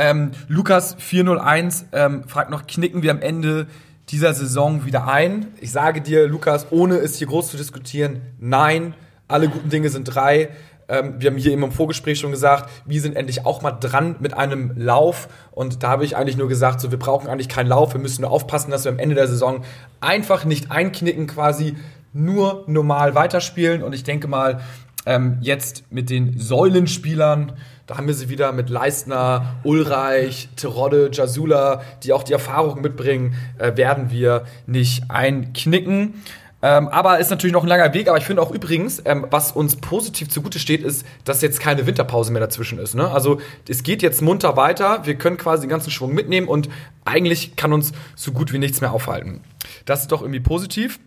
Ähm, 0.00 0.30
Lukas 0.48 0.96
401 0.98 1.84
ähm, 1.92 2.24
fragt 2.26 2.50
noch, 2.50 2.66
knicken 2.66 3.02
wir 3.02 3.10
am 3.10 3.20
Ende 3.20 3.66
dieser 4.08 4.32
Saison 4.32 4.86
wieder 4.86 5.06
ein? 5.06 5.48
Ich 5.60 5.72
sage 5.72 6.00
dir, 6.00 6.26
Lukas, 6.26 6.68
ohne 6.70 6.96
es 6.96 7.16
hier 7.16 7.26
groß 7.26 7.50
zu 7.50 7.58
diskutieren, 7.58 8.22
nein, 8.38 8.94
alle 9.28 9.50
guten 9.50 9.68
Dinge 9.68 9.90
sind 9.90 10.04
drei. 10.04 10.48
Ähm, 10.88 11.16
wir 11.18 11.30
haben 11.30 11.36
hier 11.36 11.52
eben 11.52 11.64
im 11.64 11.70
Vorgespräch 11.70 12.18
schon 12.18 12.30
gesagt, 12.30 12.70
wir 12.86 12.98
sind 12.98 13.14
endlich 13.14 13.44
auch 13.44 13.60
mal 13.60 13.72
dran 13.72 14.16
mit 14.20 14.32
einem 14.32 14.72
Lauf. 14.74 15.28
Und 15.50 15.82
da 15.82 15.90
habe 15.90 16.06
ich 16.06 16.16
eigentlich 16.16 16.38
nur 16.38 16.48
gesagt, 16.48 16.80
so, 16.80 16.90
wir 16.90 16.98
brauchen 16.98 17.28
eigentlich 17.28 17.50
keinen 17.50 17.68
Lauf, 17.68 17.92
wir 17.92 18.00
müssen 18.00 18.22
nur 18.22 18.30
aufpassen, 18.30 18.70
dass 18.70 18.84
wir 18.84 18.92
am 18.92 18.98
Ende 18.98 19.16
der 19.16 19.28
Saison 19.28 19.64
einfach 20.00 20.46
nicht 20.46 20.70
einknicken, 20.70 21.26
quasi 21.26 21.76
nur 22.14 22.64
normal 22.68 23.14
weiterspielen. 23.14 23.82
Und 23.82 23.92
ich 23.92 24.04
denke 24.04 24.28
mal, 24.28 24.62
ähm, 25.04 25.38
jetzt 25.42 25.84
mit 25.90 26.08
den 26.08 26.38
Säulenspielern, 26.38 27.52
da 27.90 27.96
haben 27.96 28.06
wir 28.06 28.14
sie 28.14 28.28
wieder 28.28 28.52
mit 28.52 28.70
Leistner, 28.70 29.56
Ulreich, 29.64 30.48
Terodde, 30.54 31.10
Jasula, 31.12 31.82
die 32.04 32.12
auch 32.12 32.22
die 32.22 32.32
Erfahrung 32.32 32.82
mitbringen, 32.82 33.34
äh, 33.58 33.76
werden 33.76 34.12
wir 34.12 34.44
nicht 34.66 35.10
einknicken. 35.10 36.22
Ähm, 36.62 36.86
aber 36.86 37.18
ist 37.18 37.30
natürlich 37.30 37.52
noch 37.52 37.64
ein 37.64 37.68
langer 37.68 37.92
Weg. 37.92 38.08
Aber 38.08 38.16
ich 38.16 38.24
finde 38.24 38.42
auch 38.42 38.52
übrigens, 38.52 39.02
ähm, 39.04 39.26
was 39.28 39.50
uns 39.50 39.74
positiv 39.74 40.28
zugute 40.28 40.60
steht, 40.60 40.84
ist, 40.84 41.04
dass 41.24 41.42
jetzt 41.42 41.58
keine 41.58 41.84
Winterpause 41.88 42.30
mehr 42.30 42.40
dazwischen 42.40 42.78
ist. 42.78 42.94
Ne? 42.94 43.10
Also 43.10 43.40
es 43.68 43.82
geht 43.82 44.02
jetzt 44.02 44.22
munter 44.22 44.56
weiter. 44.56 45.04
Wir 45.04 45.16
können 45.16 45.36
quasi 45.36 45.62
den 45.62 45.70
ganzen 45.70 45.90
Schwung 45.90 46.14
mitnehmen 46.14 46.46
und 46.46 46.68
eigentlich 47.04 47.56
kann 47.56 47.72
uns 47.72 47.90
so 48.14 48.30
gut 48.30 48.52
wie 48.52 48.58
nichts 48.58 48.80
mehr 48.80 48.92
aufhalten. 48.92 49.40
Das 49.84 50.02
ist 50.02 50.12
doch 50.12 50.22
irgendwie 50.22 50.40
positiv. 50.40 51.00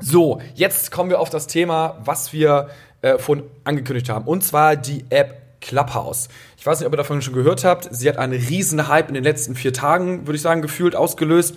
So, 0.00 0.40
jetzt 0.56 0.90
kommen 0.90 1.08
wir 1.08 1.20
auf 1.20 1.30
das 1.30 1.46
Thema, 1.46 1.98
was 2.04 2.32
wir 2.32 2.68
äh, 3.02 3.18
von 3.18 3.44
angekündigt 3.62 4.08
haben. 4.08 4.26
Und 4.26 4.42
zwar 4.42 4.74
die 4.74 5.04
App 5.10 5.39
Clubhouse. 5.60 6.28
Ich 6.56 6.66
weiß 6.66 6.80
nicht, 6.80 6.86
ob 6.86 6.92
ihr 6.92 6.98
davon 6.98 7.22
schon 7.22 7.34
gehört 7.34 7.64
habt. 7.64 7.88
Sie 7.90 8.08
hat 8.08 8.16
einen 8.16 8.32
riesen 8.32 8.88
Hype 8.88 9.08
in 9.08 9.14
den 9.14 9.24
letzten 9.24 9.54
vier 9.54 9.72
Tagen, 9.72 10.26
würde 10.26 10.36
ich 10.36 10.42
sagen, 10.42 10.62
gefühlt 10.62 10.96
ausgelöst. 10.96 11.56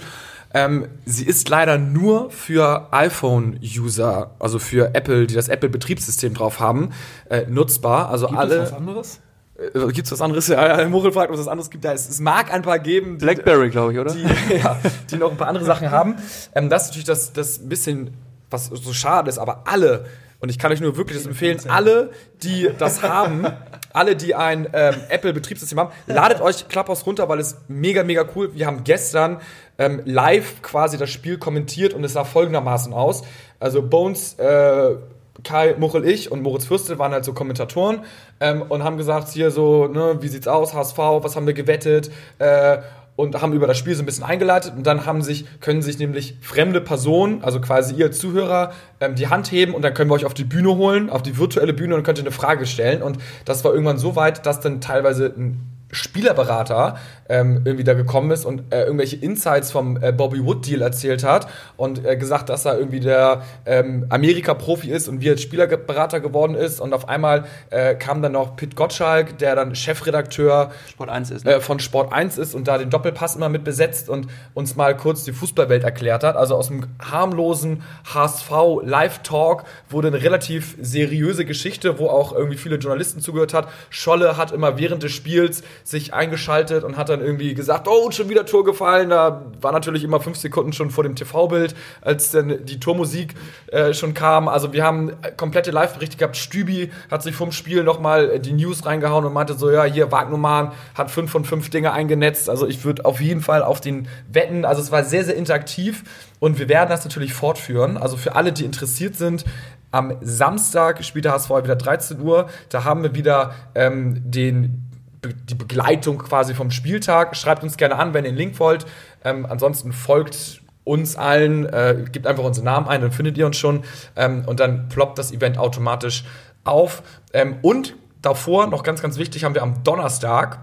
Ähm, 0.53 0.87
sie 1.05 1.25
ist 1.25 1.49
leider 1.49 1.77
nur 1.77 2.29
für 2.29 2.89
iPhone-User, 2.91 4.31
also 4.37 4.59
für 4.59 4.93
Apple, 4.93 5.25
die 5.25 5.33
das 5.33 5.47
Apple-Betriebssystem 5.47 6.35
drauf 6.35 6.59
haben, 6.59 6.91
äh, 7.29 7.45
nutzbar. 7.47 8.09
Also 8.09 8.27
Gibt 8.27 8.39
alle. 8.39 8.55
Es 8.55 8.71
was 8.71 8.77
anderes? 8.77 9.19
Äh, 9.57 9.91
Gibt 9.91 10.05
es 10.05 10.11
was 10.11 10.21
anderes? 10.21 10.47
Ja, 10.47 10.87
Muchel 10.87 11.11
fragt, 11.11 11.29
ob 11.29 11.35
es 11.35 11.41
was 11.41 11.47
anderes 11.47 11.71
gibt. 11.71 11.83
Ja, 11.83 11.93
es, 11.93 12.07
es 12.07 12.19
mag 12.19 12.53
ein 12.53 12.61
paar 12.61 12.77
geben. 12.77 13.17
Die, 13.17 13.25
Blackberry, 13.25 13.69
glaube 13.69 13.93
ich, 13.93 13.99
oder? 13.99 14.13
Die, 14.13 14.23
ja, 14.57 14.79
die 15.09 15.15
noch 15.17 15.31
ein 15.31 15.37
paar 15.37 15.47
andere 15.47 15.65
Sachen 15.65 15.89
haben. 15.89 16.17
Ähm, 16.53 16.69
das 16.69 16.83
ist 16.83 16.87
natürlich 16.89 17.07
das, 17.07 17.33
das 17.33 17.67
bisschen 17.67 18.11
was 18.51 18.67
so 18.67 18.93
schade 18.93 19.29
ist, 19.29 19.39
aber 19.39 19.63
alle, 19.65 20.05
und 20.43 20.49
ich 20.49 20.59
kann 20.59 20.73
euch 20.73 20.81
nur 20.81 20.97
wirklich 20.97 21.17
das 21.17 21.25
empfehlen, 21.25 21.57
alle, 21.69 22.11
die 22.43 22.69
das 22.77 23.01
haben, 23.01 23.47
alle, 23.93 24.17
die 24.17 24.35
ein 24.35 24.67
ähm, 24.73 24.95
Apple-Betriebssystem 25.07 25.79
haben, 25.79 25.91
ladet 26.05 26.41
euch 26.41 26.67
Clubhouse 26.67 27.05
runter, 27.05 27.29
weil 27.29 27.39
es 27.39 27.61
mega, 27.69 28.03
mega 28.03 28.25
cool. 28.35 28.53
Wir 28.53 28.65
haben 28.65 28.83
gestern 28.83 29.39
ähm, 29.77 30.01
live 30.03 30.61
quasi 30.61 30.97
das 30.97 31.09
Spiel 31.11 31.37
kommentiert 31.37 31.93
und 31.93 32.03
es 32.03 32.11
sah 32.11 32.25
folgendermaßen 32.25 32.91
aus. 32.91 33.23
Also 33.61 33.81
Bones, 33.83 34.33
äh, 34.33 34.97
Kai, 35.45 35.75
Muchel, 35.77 36.05
ich 36.05 36.29
und 36.29 36.41
Moritz 36.41 36.65
Fürste 36.65 36.99
waren 36.99 37.13
halt 37.13 37.23
so 37.23 37.31
Kommentatoren 37.31 38.01
ähm, 38.41 38.63
und 38.63 38.83
haben 38.83 38.97
gesagt, 38.97 39.29
hier 39.29 39.49
so, 39.49 39.87
ne, 39.87 40.17
wie 40.19 40.27
sieht's 40.27 40.49
aus, 40.49 40.73
HSV, 40.73 40.97
was 40.97 41.37
haben 41.37 41.47
wir 41.47 41.53
gewettet? 41.53 42.11
Äh, 42.39 42.79
und 43.15 43.41
haben 43.41 43.53
über 43.53 43.67
das 43.67 43.77
Spiel 43.77 43.95
so 43.95 44.01
ein 44.01 44.05
bisschen 44.05 44.23
eingeleitet 44.23 44.73
und 44.75 44.87
dann 44.87 45.05
haben 45.05 45.21
sich, 45.21 45.45
können 45.59 45.81
sich 45.81 45.99
nämlich 45.99 46.35
fremde 46.41 46.81
Personen, 46.81 47.43
also 47.43 47.61
quasi 47.61 47.93
ihr 47.95 48.11
Zuhörer, 48.11 48.71
ähm, 48.99 49.15
die 49.15 49.27
Hand 49.27 49.51
heben 49.51 49.73
und 49.75 49.83
dann 49.83 49.93
können 49.93 50.09
wir 50.09 50.15
euch 50.15 50.25
auf 50.25 50.33
die 50.33 50.43
Bühne 50.43 50.75
holen, 50.75 51.09
auf 51.09 51.21
die 51.21 51.37
virtuelle 51.37 51.73
Bühne 51.73 51.95
und 51.95 52.03
könnt 52.03 52.17
ihr 52.17 52.23
eine 52.23 52.31
Frage 52.31 52.65
stellen. 52.65 53.01
Und 53.01 53.17
das 53.45 53.63
war 53.63 53.71
irgendwann 53.71 53.97
so 53.97 54.15
weit, 54.15 54.45
dass 54.45 54.59
dann 54.59 54.81
teilweise 54.81 55.33
ein 55.37 55.59
Spielerberater 55.91 56.97
ähm, 57.29 57.61
irgendwie 57.63 57.85
da 57.85 57.93
gekommen 57.93 58.31
ist 58.31 58.45
und 58.45 58.73
äh, 58.73 58.83
irgendwelche 58.83 59.15
Insights 59.15 59.71
vom 59.71 60.01
äh, 60.01 60.11
Bobby 60.11 60.43
Wood 60.43 60.67
Deal 60.67 60.81
erzählt 60.81 61.23
hat 61.23 61.47
und 61.77 62.05
äh, 62.05 62.17
gesagt, 62.17 62.49
dass 62.49 62.65
er 62.65 62.77
irgendwie 62.77 62.99
der 62.99 63.43
ähm, 63.65 64.05
Amerika-Profi 64.09 64.91
ist 64.91 65.07
und 65.07 65.21
wie 65.21 65.29
er 65.29 65.37
Spielerberater 65.37 66.19
geworden 66.19 66.55
ist 66.55 66.81
und 66.81 66.93
auf 66.93 67.07
einmal 67.07 67.45
äh, 67.69 67.95
kam 67.95 68.21
dann 68.21 68.33
noch 68.33 68.57
Pit 68.57 68.75
Gottschalk, 68.75 69.37
der 69.37 69.55
dann 69.55 69.75
Chefredakteur 69.75 70.71
Sport 70.89 71.09
1 71.09 71.31
ist. 71.31 71.45
Ne? 71.45 71.53
äh, 71.53 71.61
von 71.61 71.79
Sport 71.79 72.11
1 72.11 72.37
ist 72.37 72.53
und 72.53 72.67
da 72.67 72.77
den 72.77 72.89
Doppelpass 72.89 73.35
immer 73.35 73.49
mit 73.49 73.63
besetzt 73.63 74.09
und 74.09 74.27
uns 74.53 74.75
mal 74.75 74.95
kurz 74.95 75.23
die 75.23 75.31
Fußballwelt 75.31 75.83
erklärt 75.83 76.23
hat. 76.23 76.35
Also 76.35 76.55
aus 76.55 76.67
dem 76.67 76.87
harmlosen 76.99 77.83
HSV 78.13 78.51
Live-Talk 78.83 79.63
wurde 79.89 80.09
eine 80.09 80.21
relativ 80.21 80.75
seriöse 80.81 81.45
Geschichte, 81.45 81.99
wo 81.99 82.07
auch 82.07 82.33
irgendwie 82.33 82.57
viele 82.57 82.77
Journalisten 82.77 83.21
zugehört 83.21 83.53
hat. 83.53 83.67
Scholle 83.89 84.37
hat 84.37 84.51
immer 84.51 84.77
während 84.77 85.03
des 85.03 85.11
Spiels 85.11 85.63
sich 85.83 86.13
eingeschaltet 86.13 86.83
und 86.83 86.97
hat 86.97 87.09
dann 87.13 87.25
irgendwie 87.25 87.53
gesagt, 87.53 87.87
oh, 87.87 88.11
schon 88.11 88.29
wieder 88.29 88.45
Tor 88.45 88.63
gefallen. 88.63 89.09
Da 89.09 89.45
war 89.61 89.71
natürlich 89.71 90.03
immer 90.03 90.19
fünf 90.19 90.37
Sekunden 90.37 90.73
schon 90.73 90.89
vor 90.89 91.03
dem 91.03 91.15
TV-Bild, 91.15 91.75
als 92.01 92.31
dann 92.31 92.65
die 92.65 92.79
Tormusik 92.79 93.35
äh, 93.67 93.93
schon 93.93 94.13
kam. 94.13 94.47
Also 94.47 94.73
wir 94.73 94.83
haben 94.83 95.11
komplette 95.37 95.71
Live-Berichte 95.71 96.17
gehabt. 96.17 96.37
Stübi 96.37 96.91
hat 97.09 97.23
sich 97.23 97.35
vom 97.35 97.51
Spiel 97.51 97.83
nochmal 97.83 98.39
die 98.39 98.53
News 98.53 98.85
reingehauen 98.85 99.25
und 99.25 99.33
meinte 99.33 99.53
so, 99.53 99.71
ja, 99.71 99.83
hier 99.83 100.11
Wagnumann 100.11 100.71
hat 100.95 101.11
fünf 101.11 101.31
von 101.31 101.45
fünf 101.45 101.69
Dinge 101.69 101.93
eingenetzt. 101.93 102.49
Also 102.49 102.67
ich 102.67 102.83
würde 102.83 103.05
auf 103.05 103.21
jeden 103.21 103.41
Fall 103.41 103.63
auf 103.63 103.79
den 103.79 104.07
wetten. 104.31 104.65
Also 104.65 104.81
es 104.81 104.91
war 104.91 105.03
sehr, 105.03 105.23
sehr 105.23 105.35
interaktiv 105.35 106.03
und 106.39 106.59
wir 106.59 106.67
werden 106.67 106.89
das 106.89 107.03
natürlich 107.03 107.33
fortführen. 107.33 107.97
Also 107.97 108.17
für 108.17 108.35
alle, 108.35 108.51
die 108.51 108.65
interessiert 108.65 109.15
sind, 109.15 109.45
am 109.91 110.17
Samstag 110.21 111.03
spielt 111.03 111.25
der 111.25 111.33
HSV 111.33 111.51
wieder 111.51 111.75
13 111.75 112.19
Uhr. 112.19 112.49
Da 112.69 112.83
haben 112.83 113.03
wir 113.03 113.13
wieder 113.13 113.53
ähm, 113.75 114.19
den 114.25 114.89
die 115.23 115.55
Begleitung 115.55 116.17
quasi 116.17 116.53
vom 116.53 116.71
Spieltag. 116.71 117.35
Schreibt 117.35 117.63
uns 117.63 117.77
gerne 117.77 117.95
an, 117.95 118.13
wenn 118.13 118.25
ihr 118.25 118.31
den 118.31 118.37
Link 118.37 118.59
wollt. 118.59 118.85
Ähm, 119.23 119.45
ansonsten 119.45 119.93
folgt 119.93 120.61
uns 120.83 121.15
allen, 121.15 121.65
äh, 121.65 122.05
gebt 122.11 122.27
einfach 122.27 122.43
unseren 122.43 122.65
Namen 122.65 122.87
ein, 122.87 123.01
dann 123.01 123.11
findet 123.11 123.37
ihr 123.37 123.45
uns 123.45 123.57
schon. 123.57 123.83
Ähm, 124.15 124.43
und 124.45 124.59
dann 124.59 124.89
ploppt 124.89 125.17
das 125.17 125.31
Event 125.31 125.57
automatisch 125.57 126.25
auf. 126.63 127.03
Ähm, 127.33 127.57
und 127.61 127.95
davor, 128.21 128.67
noch 128.67 128.83
ganz, 128.83 129.01
ganz 129.01 129.17
wichtig, 129.17 129.43
haben 129.43 129.55
wir 129.55 129.63
am 129.63 129.83
Donnerstag 129.83 130.59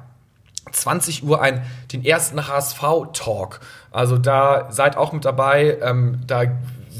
20 0.72 1.24
Uhr 1.24 1.40
ein, 1.40 1.62
den 1.92 2.04
ersten 2.04 2.46
HSV-Talk. 2.46 3.60
Also 3.90 4.18
da 4.18 4.70
seid 4.70 4.96
auch 4.96 5.12
mit 5.12 5.24
dabei. 5.24 5.78
Ähm, 5.82 6.20
da 6.26 6.44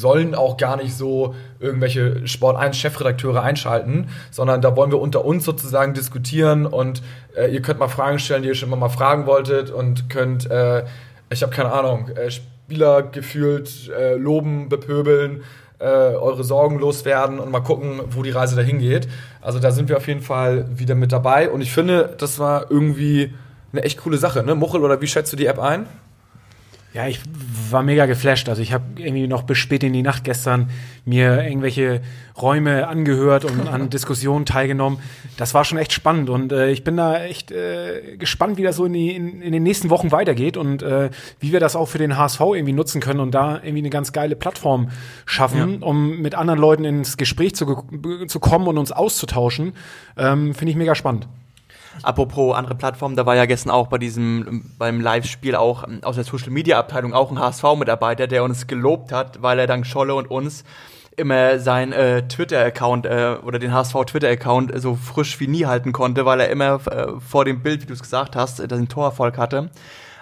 sollen 0.01 0.35
auch 0.35 0.57
gar 0.57 0.77
nicht 0.77 0.97
so 0.97 1.35
irgendwelche 1.61 2.27
Sport 2.27 2.57
1 2.57 2.77
Chefredakteure 2.77 3.43
einschalten, 3.43 4.09
sondern 4.31 4.61
da 4.63 4.75
wollen 4.77 4.91
wir 4.91 5.01
unter 5.01 5.25
uns 5.25 5.45
sozusagen 5.45 5.95
diskutieren 5.95 6.67
und 6.67 7.03
äh, 7.37 7.53
ihr 7.53 7.63
könnt 7.63 7.79
mal 7.79 7.89
Fragen 7.89 8.19
stellen, 8.19 8.43
die 8.43 8.49
ihr 8.49 8.55
schon 8.55 8.69
immer 8.69 8.77
mal 8.77 8.89
fragen 8.89 9.27
wolltet 9.27 9.71
und 9.71 10.11
könnt, 10.11 10.51
äh, 10.51 10.85
ich 11.31 11.43
habe 11.43 11.53
keine 11.53 11.73
Ahnung, 11.73 12.09
äh, 12.09 12.31
Spieler 12.31 13.03
gefühlt 13.03 13.91
äh, 13.91 14.15
loben, 14.15 14.69
bepöbeln, 14.69 15.43
äh, 15.79 15.85
eure 15.85 16.45
Sorgen 16.45 16.79
loswerden 16.79 17.39
und 17.39 17.51
mal 17.51 17.61
gucken, 17.61 18.01
wo 18.11 18.23
die 18.23 18.31
Reise 18.31 18.57
dahin 18.57 18.79
geht. 18.79 19.09
Also 19.41 19.59
da 19.59 19.71
sind 19.71 19.89
wir 19.89 19.97
auf 19.97 20.09
jeden 20.09 20.23
Fall 20.23 20.67
wieder 20.79 20.95
mit 20.95 21.13
dabei 21.13 21.51
und 21.51 21.61
ich 21.61 21.73
finde, 21.73 22.15
das 22.19 22.39
war 22.39 22.71
irgendwie 22.71 23.33
eine 23.73 23.83
echt 23.83 24.01
coole 24.01 24.19
Sache, 24.19 24.43
ne? 24.43 24.55
Muchel, 24.55 24.83
oder 24.83 25.01
wie 25.01 25.07
schätzt 25.07 25.33
du 25.33 25.37
die 25.37 25.47
App 25.47 25.59
ein? 25.59 25.87
Ja, 26.93 27.07
ich 27.07 27.21
war 27.71 27.85
mega 27.85 28.07
geflasht. 28.07 28.49
Also 28.49 28.63
ich 28.63 28.73
habe 28.73 28.85
irgendwie 28.97 29.29
noch 29.29 29.45
bis 29.45 29.59
spät 29.59 29.85
in 29.85 29.93
die 29.93 30.03
Nacht 30.03 30.25
gestern 30.25 30.71
mir 31.05 31.45
irgendwelche 31.45 32.01
Räume 32.41 32.89
angehört 32.89 33.45
und 33.45 33.69
an 33.69 33.91
Diskussionen 33.91 34.45
teilgenommen. 34.45 34.99
Das 35.37 35.55
war 35.55 35.65
schon 35.65 35.79
echt 35.79 35.93
spannend 35.93 36.31
und 36.31 36.51
äh, 36.51 36.71
ich 36.71 36.83
bin 36.83 36.97
da 36.97 37.23
echt 37.23 37.53
äh, 37.53 38.17
gespannt, 38.17 38.59
wie 38.59 38.65
das 38.65 38.75
so 38.75 38.87
in, 38.87 38.93
die, 38.93 39.15
in, 39.15 39.41
in 39.41 39.53
den 39.53 39.63
nächsten 39.63 39.89
Wochen 39.89 40.11
weitergeht 40.11 40.57
und 40.57 40.83
äh, 40.83 41.11
wie 41.39 41.53
wir 41.53 41.61
das 41.61 41.77
auch 41.77 41.87
für 41.87 41.99
den 41.99 42.17
HSV 42.17 42.41
irgendwie 42.41 42.73
nutzen 42.73 43.01
können 43.01 43.21
und 43.21 43.37
da 43.37 43.57
irgendwie 43.57 43.79
eine 43.79 43.91
ganz 43.91 44.13
geile 44.13 44.35
Plattform 44.35 44.91
schaffen, 45.27 45.83
um 45.85 46.21
mit 46.21 46.35
anderen 46.35 46.59
Leuten 46.59 46.85
ins 46.85 47.17
Gespräch 47.17 47.55
zu, 47.55 47.85
zu 48.27 48.41
kommen 48.41 48.67
und 48.67 48.79
uns 48.79 48.91
auszutauschen. 48.91 49.75
Ähm, 50.17 50.55
Finde 50.55 50.73
ich 50.73 50.77
mega 50.77 50.97
spannend. 50.97 51.29
Apropos 52.03 52.55
andere 52.55 52.75
Plattformen, 52.75 53.17
da 53.17 53.27
war 53.27 53.37
ja 53.37 53.47
gestern 53.47 53.71
auch 53.71 53.89
bei 53.89 53.99
diesem, 53.99 54.71
beim 54.79 55.01
Live-Spiel 55.01 55.55
auch 55.55 55.87
ähm, 55.87 56.01
aus 56.03 56.15
der 56.15 56.25
Social-Media-Abteilung 56.25 57.13
auch 57.13 57.31
ein 57.31 57.39
HSV-Mitarbeiter, 57.39 58.27
der 58.27 58.45
uns 58.45 58.67
gelobt 58.67 59.13
hat, 59.13 59.43
weil 59.43 59.59
er 59.59 59.67
dank 59.67 59.87
Scholle 59.87 60.15
und 60.15 60.31
uns 60.31 60.65
immer 61.17 61.59
sein 61.59 61.93
äh, 61.93 62.27
Twitter-Account 62.27 63.07
äh, 63.07 63.37
oder 63.45 63.59
den 63.59 63.73
HSV-Twitter-Account 63.73 64.73
so 64.81 64.95
frisch 64.95 65.39
wie 65.41 65.49
nie 65.49 65.67
halten 65.67 65.93
konnte, 65.93 66.25
weil 66.25 66.41
er 66.41 66.49
immer 66.49 66.81
äh, 66.87 67.21
vor 67.21 67.45
dem 67.45 67.63
Bild, 67.63 67.83
wie 67.83 67.87
du 67.87 67.93
es 67.93 68.03
gesagt 68.03 68.37
hast, 68.37 68.61
äh, 68.61 68.69
den 68.69 68.89
Torerfolg 68.89 69.37
hatte. 69.37 69.71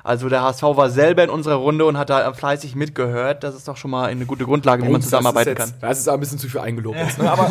Also 0.08 0.30
der 0.30 0.42
HSV 0.42 0.62
war 0.62 0.88
selber 0.88 1.22
in 1.22 1.28
unserer 1.28 1.56
Runde 1.56 1.84
und 1.84 1.98
hat 1.98 2.08
da 2.08 2.32
fleißig 2.32 2.74
mitgehört. 2.74 3.44
Das 3.44 3.54
ist 3.54 3.68
doch 3.68 3.76
schon 3.76 3.90
mal 3.90 4.06
eine 4.06 4.24
gute 4.24 4.44
Grundlage, 4.46 4.82
wie 4.86 4.88
man 4.88 5.02
zusammenarbeiten 5.02 5.54
das 5.54 5.66
ist 5.66 5.72
kann. 5.72 5.80
jetzt, 5.80 5.82
Das 5.82 5.98
ist 5.98 6.08
auch 6.08 6.14
ein 6.14 6.20
bisschen 6.20 6.38
zu 6.38 6.48
viel 6.48 6.62
eingelobt 6.62 6.96
jetzt, 6.96 7.18
ne? 7.18 7.30
aber, 7.30 7.50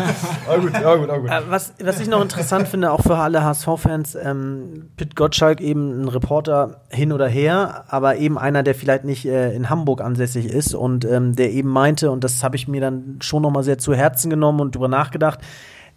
aber 0.49 0.59
gut, 0.61 0.73
ja 0.73 0.95
gut, 0.95 1.07
ja 1.07 1.17
gut. 1.17 1.29
Äh, 1.29 1.41
Was, 1.49 1.73
was 1.79 1.99
ich 1.99 2.07
noch 2.07 2.19
interessant 2.19 2.67
finde, 2.67 2.91
auch 2.91 3.03
für 3.03 3.15
alle 3.15 3.43
HSV-Fans, 3.43 4.15
ähm, 4.15 4.89
Pit 4.97 5.15
Gottschalk 5.15 5.61
eben 5.61 6.01
ein 6.01 6.07
Reporter 6.07 6.81
hin 6.89 7.13
oder 7.13 7.27
her, 7.27 7.83
aber 7.89 8.15
eben 8.15 8.39
einer, 8.39 8.63
der 8.63 8.73
vielleicht 8.73 9.03
nicht 9.03 9.27
äh, 9.27 9.53
in 9.53 9.69
Hamburg 9.69 10.01
ansässig 10.01 10.47
ist 10.47 10.73
und 10.73 11.05
ähm, 11.05 11.35
der 11.35 11.51
eben 11.51 11.69
meinte, 11.69 12.09
und 12.09 12.23
das 12.23 12.43
habe 12.43 12.55
ich 12.55 12.67
mir 12.67 12.81
dann 12.81 13.19
schon 13.21 13.43
noch 13.43 13.51
mal 13.51 13.61
sehr 13.61 13.77
zu 13.77 13.93
Herzen 13.93 14.31
genommen 14.31 14.61
und 14.61 14.73
drüber 14.73 14.87
nachgedacht, 14.87 15.41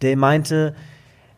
der 0.03 0.14
meinte, 0.14 0.75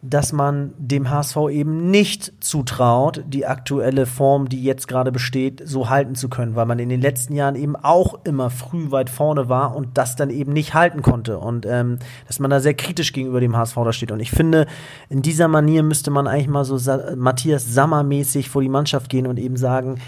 dass 0.04 0.32
man 0.32 0.74
dem 0.78 1.10
HSV 1.10 1.36
eben 1.50 1.92
nicht 1.92 2.32
zutraut, 2.40 3.22
die 3.28 3.46
aktuelle 3.46 4.04
Form, 4.04 4.48
die 4.48 4.64
jetzt 4.64 4.88
gerade 4.88 5.12
besteht, 5.12 5.62
so 5.64 5.90
halten 5.90 6.16
zu 6.16 6.28
können, 6.28 6.56
weil 6.56 6.66
man 6.66 6.80
in 6.80 6.88
den 6.88 7.00
letzten 7.00 7.34
Jahren 7.34 7.54
eben 7.54 7.76
auch 7.76 8.18
immer 8.24 8.50
früh 8.50 8.90
weit 8.90 9.10
vorne 9.10 9.48
war 9.48 9.76
und 9.76 9.96
das 9.96 10.16
dann 10.16 10.30
eben 10.30 10.52
nicht 10.52 10.74
halten 10.74 11.02
konnte 11.02 11.38
und 11.38 11.66
ähm, 11.66 12.00
dass 12.26 12.40
man 12.40 12.50
da 12.50 12.58
sehr 12.58 12.74
kritisch 12.74 13.12
gegenüber 13.12 13.38
dem 13.38 13.56
HSV 13.56 13.76
da 13.76 13.92
steht. 13.92 14.10
Und 14.10 14.18
ich 14.18 14.32
finde, 14.32 14.66
in 15.08 15.22
dieser 15.22 15.46
Manier 15.46 15.84
müsste 15.84 16.10
man 16.10 16.26
eigentlich 16.26 16.48
mal 16.48 16.64
so 16.64 16.78
Sa 16.78 17.14
Matthias 17.14 17.72
Sammer-mäßig 17.72 18.50
vor 18.50 18.60
die 18.60 18.68
Mannschaft 18.68 19.08
gehen 19.08 19.28
und 19.28 19.38
eben 19.38 19.56
sagen, 19.56 20.00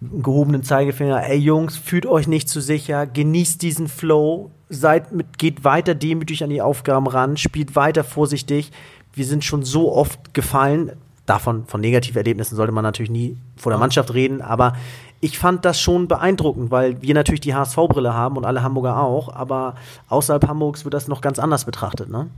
gehobenen 0.00 0.62
Zeigefinger, 0.62 1.28
ey 1.28 1.36
Jungs, 1.36 1.76
fühlt 1.76 2.06
euch 2.06 2.26
nicht 2.26 2.48
zu 2.48 2.62
sicher, 2.62 3.06
genießt 3.06 3.60
diesen 3.60 3.86
Flow, 3.86 4.50
seid 4.70 5.12
mit, 5.12 5.38
geht 5.38 5.62
weiter 5.64 5.94
demütig 5.94 6.42
an 6.42 6.50
die 6.50 6.62
Aufgaben 6.62 7.06
ran, 7.06 7.36
spielt 7.36 7.76
weiter 7.76 8.02
vorsichtig. 8.02 8.72
Wir 9.12 9.24
sind 9.24 9.44
schon 9.44 9.62
so 9.62 9.92
oft 9.92 10.34
gefallen. 10.34 10.92
Davon, 11.26 11.66
von 11.66 11.80
Negativerlebnissen 11.80 12.56
sollte 12.56 12.72
man 12.72 12.82
natürlich 12.82 13.10
nie 13.10 13.36
vor 13.56 13.70
der 13.70 13.78
Mannschaft 13.78 14.12
reden, 14.12 14.42
aber 14.42 14.72
ich 15.20 15.38
fand 15.38 15.64
das 15.64 15.80
schon 15.80 16.08
beeindruckend, 16.08 16.72
weil 16.72 17.00
wir 17.00 17.14
natürlich 17.14 17.40
die 17.40 17.54
HSV-Brille 17.54 18.12
haben 18.12 18.36
und 18.36 18.44
alle 18.44 18.64
Hamburger 18.64 19.00
auch, 19.00 19.32
aber 19.32 19.76
außerhalb 20.08 20.48
Hamburgs 20.48 20.84
wird 20.84 20.94
das 20.94 21.06
noch 21.06 21.20
ganz 21.20 21.38
anders 21.38 21.64
betrachtet, 21.64 22.10
ne? 22.10 22.28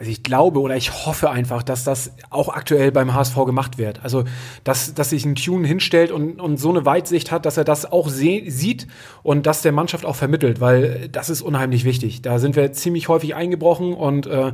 Also 0.00 0.12
ich 0.12 0.22
glaube 0.22 0.60
oder 0.60 0.76
ich 0.76 1.04
hoffe 1.04 1.28
einfach, 1.28 1.62
dass 1.62 1.84
das 1.84 2.12
auch 2.30 2.48
aktuell 2.48 2.90
beim 2.90 3.12
HSV 3.12 3.36
gemacht 3.44 3.76
wird. 3.76 4.02
Also 4.02 4.24
dass, 4.64 4.94
dass 4.94 5.10
sich 5.10 5.26
ein 5.26 5.34
Tune 5.34 5.68
hinstellt 5.68 6.10
und, 6.10 6.40
und 6.40 6.56
so 6.56 6.70
eine 6.70 6.86
Weitsicht 6.86 7.30
hat, 7.30 7.44
dass 7.44 7.58
er 7.58 7.64
das 7.64 7.92
auch 7.92 8.08
sieht 8.08 8.86
und 9.22 9.44
das 9.44 9.60
der 9.60 9.72
Mannschaft 9.72 10.06
auch 10.06 10.16
vermittelt, 10.16 10.58
weil 10.58 11.10
das 11.10 11.28
ist 11.28 11.42
unheimlich 11.42 11.84
wichtig. 11.84 12.22
Da 12.22 12.38
sind 12.38 12.56
wir 12.56 12.72
ziemlich 12.72 13.08
häufig 13.08 13.34
eingebrochen 13.34 13.92
und 13.92 14.26
äh, 14.26 14.52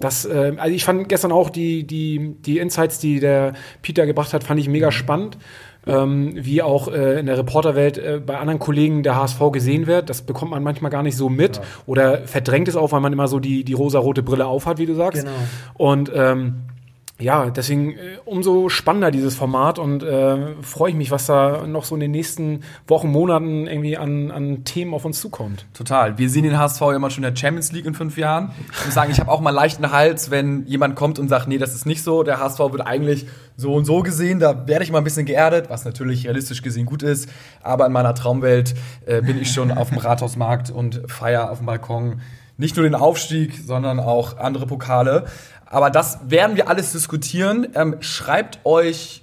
das, 0.00 0.24
äh, 0.24 0.54
also 0.56 0.74
ich 0.74 0.84
fand 0.84 1.08
gestern 1.08 1.32
auch 1.32 1.50
die, 1.50 1.86
die, 1.86 2.36
die 2.40 2.58
Insights, 2.58 2.98
die 2.98 3.20
der 3.20 3.52
Peter 3.82 4.06
gebracht 4.06 4.32
hat, 4.32 4.44
fand 4.44 4.58
ich 4.58 4.68
mega 4.68 4.90
spannend. 4.90 5.38
Ähm, 5.86 6.32
wie 6.34 6.60
auch 6.60 6.88
äh, 6.88 7.20
in 7.20 7.24
der 7.24 7.38
Reporterwelt 7.38 7.96
äh, 7.96 8.20
bei 8.24 8.36
anderen 8.36 8.58
Kollegen 8.58 9.02
der 9.02 9.16
HSV 9.16 9.40
gesehen 9.50 9.86
wird. 9.86 10.10
Das 10.10 10.20
bekommt 10.20 10.50
man 10.50 10.62
manchmal 10.62 10.90
gar 10.90 11.02
nicht 11.02 11.16
so 11.16 11.30
mit 11.30 11.58
oder 11.86 12.18
verdrängt 12.26 12.68
es 12.68 12.76
auch, 12.76 12.92
weil 12.92 13.00
man 13.00 13.14
immer 13.14 13.28
so 13.28 13.38
die, 13.38 13.64
die 13.64 13.72
rosa-rote 13.72 14.22
Brille 14.22 14.44
aufhat, 14.44 14.76
wie 14.76 14.84
du 14.84 14.94
sagst. 14.94 15.24
Genau. 15.24 15.34
Und 15.78 16.12
ähm, 16.14 16.64
ja, 17.20 17.50
deswegen 17.50 17.92
äh, 17.92 18.18
umso 18.24 18.68
spannender 18.68 19.10
dieses 19.10 19.34
Format 19.34 19.78
und 19.78 20.02
äh, 20.02 20.54
freue 20.62 20.90
ich 20.90 20.96
mich, 20.96 21.10
was 21.10 21.26
da 21.26 21.66
noch 21.66 21.84
so 21.84 21.94
in 21.94 22.00
den 22.00 22.10
nächsten 22.10 22.60
Wochen, 22.88 23.08
Monaten 23.10 23.66
irgendwie 23.66 23.96
an, 23.96 24.30
an 24.30 24.64
Themen 24.64 24.94
auf 24.94 25.04
uns 25.04 25.20
zukommt. 25.20 25.66
Total. 25.74 26.18
Wir 26.18 26.30
sehen 26.30 26.44
den 26.44 26.58
HSV 26.58 26.80
ja 26.80 26.96
immer 26.96 27.10
schon 27.10 27.24
in 27.24 27.34
der 27.34 27.38
Champions 27.38 27.72
League 27.72 27.86
in 27.86 27.94
fünf 27.94 28.16
Jahren. 28.16 28.52
Ich 28.78 28.86
muss 28.86 28.94
sagen, 28.94 29.10
ich 29.10 29.20
habe 29.20 29.30
auch 29.30 29.40
mal 29.40 29.50
leichten 29.50 29.92
Hals, 29.92 30.30
wenn 30.30 30.66
jemand 30.66 30.96
kommt 30.96 31.18
und 31.18 31.28
sagt, 31.28 31.48
nee, 31.48 31.58
das 31.58 31.74
ist 31.74 31.86
nicht 31.86 32.02
so. 32.02 32.22
Der 32.22 32.40
HSV 32.40 32.58
wird 32.58 32.86
eigentlich 32.86 33.26
so 33.56 33.74
und 33.74 33.84
so 33.84 34.02
gesehen. 34.02 34.40
Da 34.40 34.66
werde 34.66 34.84
ich 34.84 34.90
mal 34.90 34.98
ein 34.98 35.04
bisschen 35.04 35.26
geerdet, 35.26 35.68
was 35.68 35.84
natürlich 35.84 36.24
realistisch 36.24 36.62
gesehen 36.62 36.86
gut 36.86 37.02
ist. 37.02 37.28
Aber 37.62 37.86
in 37.86 37.92
meiner 37.92 38.14
Traumwelt 38.14 38.74
äh, 39.06 39.20
bin 39.20 39.40
ich 39.40 39.52
schon 39.52 39.70
auf 39.70 39.90
dem 39.90 39.98
Rathausmarkt 39.98 40.70
und 40.70 41.02
feier 41.06 41.50
auf 41.50 41.58
dem 41.58 41.66
Balkon 41.66 42.20
nicht 42.60 42.76
nur 42.76 42.84
den 42.84 42.94
Aufstieg, 42.94 43.58
sondern 43.66 43.98
auch 43.98 44.36
andere 44.36 44.66
Pokale. 44.66 45.24
Aber 45.70 45.88
das 45.88 46.18
werden 46.28 46.56
wir 46.56 46.68
alles 46.68 46.92
diskutieren. 46.92 47.68
Ähm, 47.74 47.96
schreibt 48.00 48.58
euch 48.64 49.22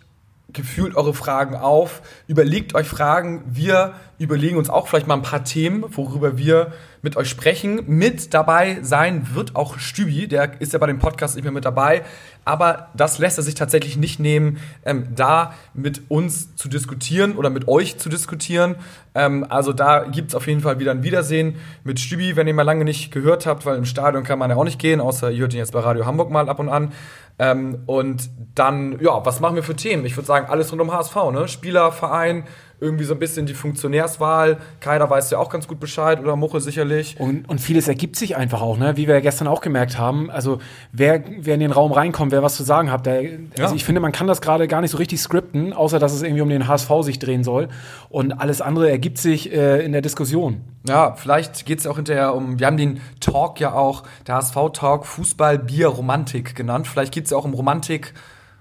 gefühlt 0.49 0.95
eure 0.95 1.13
Fragen 1.13 1.55
auf, 1.55 2.01
überlegt 2.27 2.73
euch 2.73 2.87
Fragen. 2.87 3.43
Wir 3.47 3.93
überlegen 4.17 4.57
uns 4.57 4.69
auch 4.69 4.87
vielleicht 4.87 5.07
mal 5.07 5.15
ein 5.15 5.21
paar 5.21 5.43
Themen, 5.43 5.83
worüber 5.89 6.37
wir 6.37 6.73
mit 7.01 7.17
euch 7.17 7.29
sprechen. 7.29 7.83
Mit 7.85 8.33
dabei 8.33 8.79
sein 8.81 9.35
wird 9.35 9.55
auch 9.55 9.77
Stübi, 9.77 10.27
der 10.27 10.59
ist 10.59 10.73
ja 10.73 10.79
bei 10.79 10.87
dem 10.87 10.99
Podcast 10.99 11.35
nicht 11.35 11.43
mehr 11.43 11.51
mit 11.51 11.65
dabei, 11.65 12.03
aber 12.45 12.89
das 12.95 13.19
lässt 13.19 13.37
er 13.37 13.43
sich 13.43 13.55
tatsächlich 13.55 13.97
nicht 13.97 14.19
nehmen, 14.19 14.57
ähm, 14.85 15.09
da 15.13 15.53
mit 15.73 16.09
uns 16.09 16.55
zu 16.55 16.69
diskutieren 16.69 17.35
oder 17.35 17.49
mit 17.49 17.67
euch 17.67 17.97
zu 17.97 18.09
diskutieren. 18.09 18.75
Ähm, 19.15 19.45
also 19.49 19.73
da 19.73 20.05
gibt 20.05 20.29
es 20.29 20.35
auf 20.35 20.47
jeden 20.47 20.61
Fall 20.61 20.79
wieder 20.79 20.91
ein 20.91 21.03
Wiedersehen 21.03 21.57
mit 21.83 21.99
Stübi, 21.99 22.35
wenn 22.35 22.47
ihr 22.47 22.53
mal 22.53 22.63
lange 22.63 22.85
nicht 22.85 23.11
gehört 23.11 23.45
habt, 23.45 23.65
weil 23.65 23.77
im 23.77 23.85
Stadion 23.85 24.23
kann 24.23 24.39
man 24.39 24.49
ja 24.49 24.55
auch 24.55 24.63
nicht 24.63 24.79
gehen, 24.79 25.01
außer 25.01 25.29
ihr 25.29 25.41
hört 25.41 25.53
ihn 25.53 25.59
jetzt 25.59 25.73
bei 25.73 25.81
Radio 25.81 26.05
Hamburg 26.05 26.31
mal 26.31 26.49
ab 26.49 26.59
und 26.59 26.69
an. 26.69 26.93
Ähm, 27.39 27.83
und 27.85 28.29
dann, 28.55 28.99
ja, 28.99 29.25
was 29.25 29.39
machen 29.39 29.55
wir 29.55 29.63
für 29.63 29.75
Themen? 29.75 30.05
Ich 30.05 30.17
würde 30.17 30.25
sagen, 30.25 30.47
alles 30.49 30.71
rund 30.71 30.81
um 30.81 30.91
HSV, 30.91 31.15
ne? 31.31 31.47
Spieler, 31.47 31.91
Verein, 31.91 32.45
irgendwie 32.79 33.05
so 33.05 33.13
ein 33.13 33.19
bisschen 33.19 33.47
die 33.47 33.55
Funktionärswahl. 33.55 34.57
Keiner 34.79 35.09
weiß 35.09 35.31
ja 35.31 35.39
auch 35.39 35.49
ganz 35.49 35.67
gut 35.67 35.79
Bescheid 35.79 36.19
oder 36.19 36.35
Muche 36.35 36.61
sicherlich. 36.61 37.15
Und, 37.19 37.49
und 37.49 37.59
vieles 37.59 37.87
ergibt 37.87 38.15
sich 38.15 38.35
einfach 38.35 38.61
auch, 38.61 38.77
ne? 38.77 38.97
wie 38.97 39.07
wir 39.07 39.15
ja 39.15 39.21
gestern 39.21 39.47
auch 39.47 39.61
gemerkt 39.61 39.97
haben. 39.97 40.29
Also 40.29 40.59
wer, 40.91 41.23
wer 41.39 41.55
in 41.55 41.59
den 41.59 41.71
Raum 41.71 41.91
reinkommt, 41.91 42.31
wer 42.31 42.43
was 42.43 42.55
zu 42.55 42.63
sagen 42.63 42.91
hat, 42.91 43.07
der, 43.07 43.23
also 43.59 43.73
ich 43.73 43.83
finde, 43.83 43.99
man 43.99 44.11
kann 44.11 44.27
das 44.27 44.41
gerade 44.41 44.67
gar 44.67 44.81
nicht 44.81 44.91
so 44.91 44.97
richtig 44.97 45.19
skripten, 45.19 45.73
außer 45.73 45.97
dass 45.97 46.13
es 46.13 46.21
irgendwie 46.21 46.41
um 46.41 46.49
den 46.49 46.67
HSV 46.67 46.91
sich 47.01 47.17
drehen 47.17 47.43
soll. 47.43 47.69
Und 48.09 48.33
alles 48.33 48.61
andere 48.61 48.91
ergibt 48.91 49.17
sich 49.17 49.51
äh, 49.51 49.83
in 49.83 49.91
der 49.91 50.01
Diskussion. 50.01 50.61
Ja, 50.87 51.15
vielleicht 51.15 51.65
geht 51.65 51.79
es 51.79 51.87
auch 51.87 51.95
hinterher 51.95 52.35
um, 52.35 52.59
wir 52.59 52.67
haben 52.67 52.77
den 52.77 53.01
Talk 53.19 53.59
ja 53.59 53.73
auch, 53.73 54.03
der 54.27 54.35
HSV-Talk, 54.35 55.05
Fußball, 55.05 55.57
Bier, 55.57 55.87
Romantik 55.87 56.55
genannt. 56.55 56.87
Vielleicht 56.87 57.13
geht 57.13 57.25
es 57.25 57.31
ja 57.31 57.37
auch 57.37 57.45
um 57.45 57.53
Romantik 57.53 58.13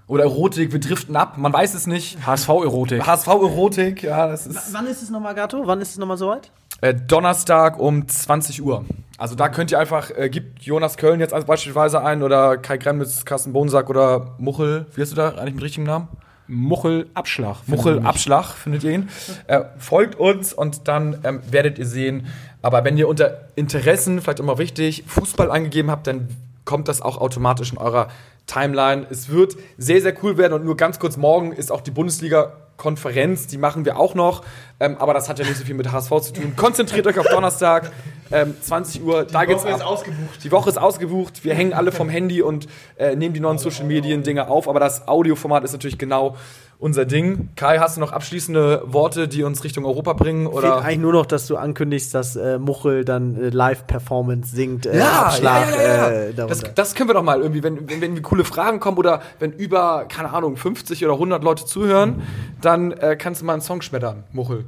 oder 0.09 0.25
Erotik, 0.25 0.73
wir 0.73 0.81
driften 0.81 1.17
ab, 1.17 1.37
man 1.37 1.53
weiß 1.53 1.75
es 1.75 1.87
nicht. 1.87 2.25
HSV-Erotik. 2.25 3.05
HSV-Erotik, 3.07 4.03
ja, 4.05 4.29
das 4.29 4.47
ist. 4.47 4.73
Wann 4.73 4.87
ist 4.87 5.03
es 5.03 5.11
nochmal, 5.11 5.35
Gato? 5.35 5.67
Wann 5.67 5.81
ist 5.81 5.91
es 5.91 5.99
nochmal 5.99 6.17
soweit? 6.17 6.51
Äh, 6.81 6.95
Donnerstag 6.95 7.79
um 7.79 8.07
20 8.07 8.63
Uhr. 8.63 8.85
Also 9.19 9.35
da 9.35 9.49
könnt 9.49 9.71
ihr 9.71 9.79
einfach, 9.79 10.11
äh, 10.11 10.29
gibt 10.29 10.63
Jonas 10.63 10.97
Köln 10.97 11.21
jetzt 11.21 11.33
als 11.33 11.47
beispielsweise 11.47 12.03
ein 12.03 12.23
oder 12.23 12.59
Kai 12.59 12.77
Gremnitz, 12.77 13.25
Carsten 13.25 13.53
Bonsack 13.53 13.89
oder 13.89 14.35
Muchel, 14.39 14.87
wie 14.95 15.01
hast 15.01 15.13
du 15.13 15.17
da 15.17 15.31
eigentlich 15.31 15.55
mit 15.55 15.65
richtigem 15.65 15.87
Namen? 15.87 16.09
Muchel 16.49 17.09
Abschlag. 17.15 17.67
Muchel 17.67 18.07
Abschlag 18.07 18.53
findet 18.55 18.85
ihr 18.85 18.93
ihn. 18.93 19.09
Äh, 19.49 19.63
folgt 19.79 20.15
uns 20.15 20.53
und 20.53 20.87
dann 20.87 21.19
ähm, 21.25 21.41
werdet 21.51 21.79
ihr 21.79 21.87
sehen. 21.87 22.27
Aber 22.63 22.85
wenn 22.85 22.97
ihr 22.97 23.09
unter 23.09 23.49
Interessen, 23.57 24.21
vielleicht 24.21 24.39
immer 24.39 24.59
wichtig, 24.59 25.05
Fußball 25.07 25.51
angegeben 25.51 25.91
habt, 25.91 26.07
dann 26.07 26.29
kommt 26.67 26.89
das 26.89 27.01
auch 27.01 27.17
automatisch 27.17 27.73
in 27.73 27.79
eurer 27.79 28.09
Timeline. 28.47 29.07
Es 29.09 29.31
wird 29.31 29.57
sehr, 29.79 30.03
sehr 30.03 30.15
cool 30.23 30.37
werden 30.37 30.53
und 30.53 30.65
nur 30.67 30.77
ganz 30.77 30.99
kurz 30.99 31.17
morgen 31.17 31.53
ist 31.53 31.73
auch 31.73 31.81
die 31.81 31.91
Bundesliga. 31.91 32.53
Konferenz, 32.77 33.47
die 33.47 33.57
machen 33.57 33.87
wir 33.87 33.99
auch 33.99 34.15
noch, 34.15 34.45
ähm, 34.81 34.97
aber 34.99 35.15
das 35.15 35.31
hat 35.31 35.39
ja 35.39 35.47
nicht 35.47 35.57
so 35.57 35.65
viel 35.65 35.75
mit 35.75 35.91
HSV 35.91 36.11
zu 36.21 36.33
tun. 36.35 36.53
Konzentriert 36.57 37.07
euch 37.07 37.19
auf 37.19 37.27
Donnerstag, 37.27 37.91
ähm, 38.31 38.55
20 38.61 39.03
Uhr. 39.03 39.25
Die 39.25 39.33
da 39.33 39.41
Woche 39.41 39.47
geht's 39.47 39.65
ist 39.65 39.83
ausgebucht. 39.83 40.45
Die 40.45 40.53
Woche 40.53 40.69
ist 40.69 40.77
ausgebucht. 40.79 41.45
Wir 41.45 41.55
hängen 41.55 41.73
alle 41.73 41.91
vom 41.91 42.09
Handy 42.09 42.43
und 42.43 42.69
äh, 42.99 43.17
nehmen 43.17 43.35
die 43.35 43.41
neuen 43.41 43.59
Social 43.59 43.87
Medien 43.87 44.23
Dinge 44.23 44.49
auf, 44.49 44.69
aber 44.69 44.79
das 44.79 45.09
Audioformat 45.09 45.65
ist 45.65 45.73
natürlich 45.73 45.97
genau 45.97 46.37
unser 46.79 47.05
Ding. 47.05 47.49
Kai, 47.57 47.79
hast 47.79 47.97
du 47.97 48.01
noch 48.01 48.13
abschließende 48.13 48.83
Worte, 48.87 49.29
die 49.29 49.43
uns 49.43 49.65
Richtung 49.65 49.85
Europa 49.85 50.13
bringen? 50.13 50.45
Fehlt 50.45 50.55
Oder? 50.57 50.79
eigentlich 50.83 50.99
nur 50.99 51.13
noch, 51.13 51.27
dass 51.27 51.47
du 51.47 51.57
ankündigst, 51.57 52.15
dass 52.15 52.37
äh, 52.37 52.59
Muchel 52.59 53.05
dann 53.05 53.37
äh, 53.37 53.49
Live-Performance 53.49 54.55
singt, 54.55 54.87
äh, 54.87 54.99
Ja, 54.99 55.23
Abschlag. 55.27 55.71
ja, 55.71 55.77
ja, 55.77 55.83
ja, 55.83 56.09
Äh, 56.09 56.27
ja. 56.27 56.33
darunter. 56.33 56.47
Das, 56.63 56.75
das 56.75 56.95
können 56.95 57.09
wir 57.09 57.15
doch 57.15 57.23
mal 57.23 57.41
irgendwie, 57.41 57.63
wenn, 57.63 57.89
wenn, 57.89 58.01
wenn 58.01 58.23
coole 58.23 58.45
Fragen 58.45 58.81
kommen 58.81 58.99
oder 58.99 59.23
wenn 59.39 59.53
über, 59.53 60.05
keine 60.09 60.33
Ahnung, 60.33 60.57
50 60.57 61.05
oder 61.05 61.15
100 61.15 61.43
Leute 61.43 61.65
zuhören, 61.65 62.23
dann 62.61 62.93
äh, 62.93 63.17
kannst 63.17 63.41
du 63.41 63.47
mal 63.47 63.55
einen 63.55 63.63
Song 63.63 63.81
schmettern, 63.83 64.25
Muchel. 64.33 64.65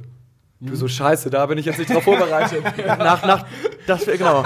Du 0.61 0.75
so 0.75 0.89
scheiße, 0.89 1.29
da 1.29 1.45
bin 1.45 1.57
ich 1.57 1.65
jetzt 1.65 1.79
nicht 1.79 1.93
drauf 1.93 2.03
vorbereitet. 2.05 2.61
Nach, 2.85 3.25
nach, 3.25 3.45
das 3.87 4.05
genau. 4.05 4.43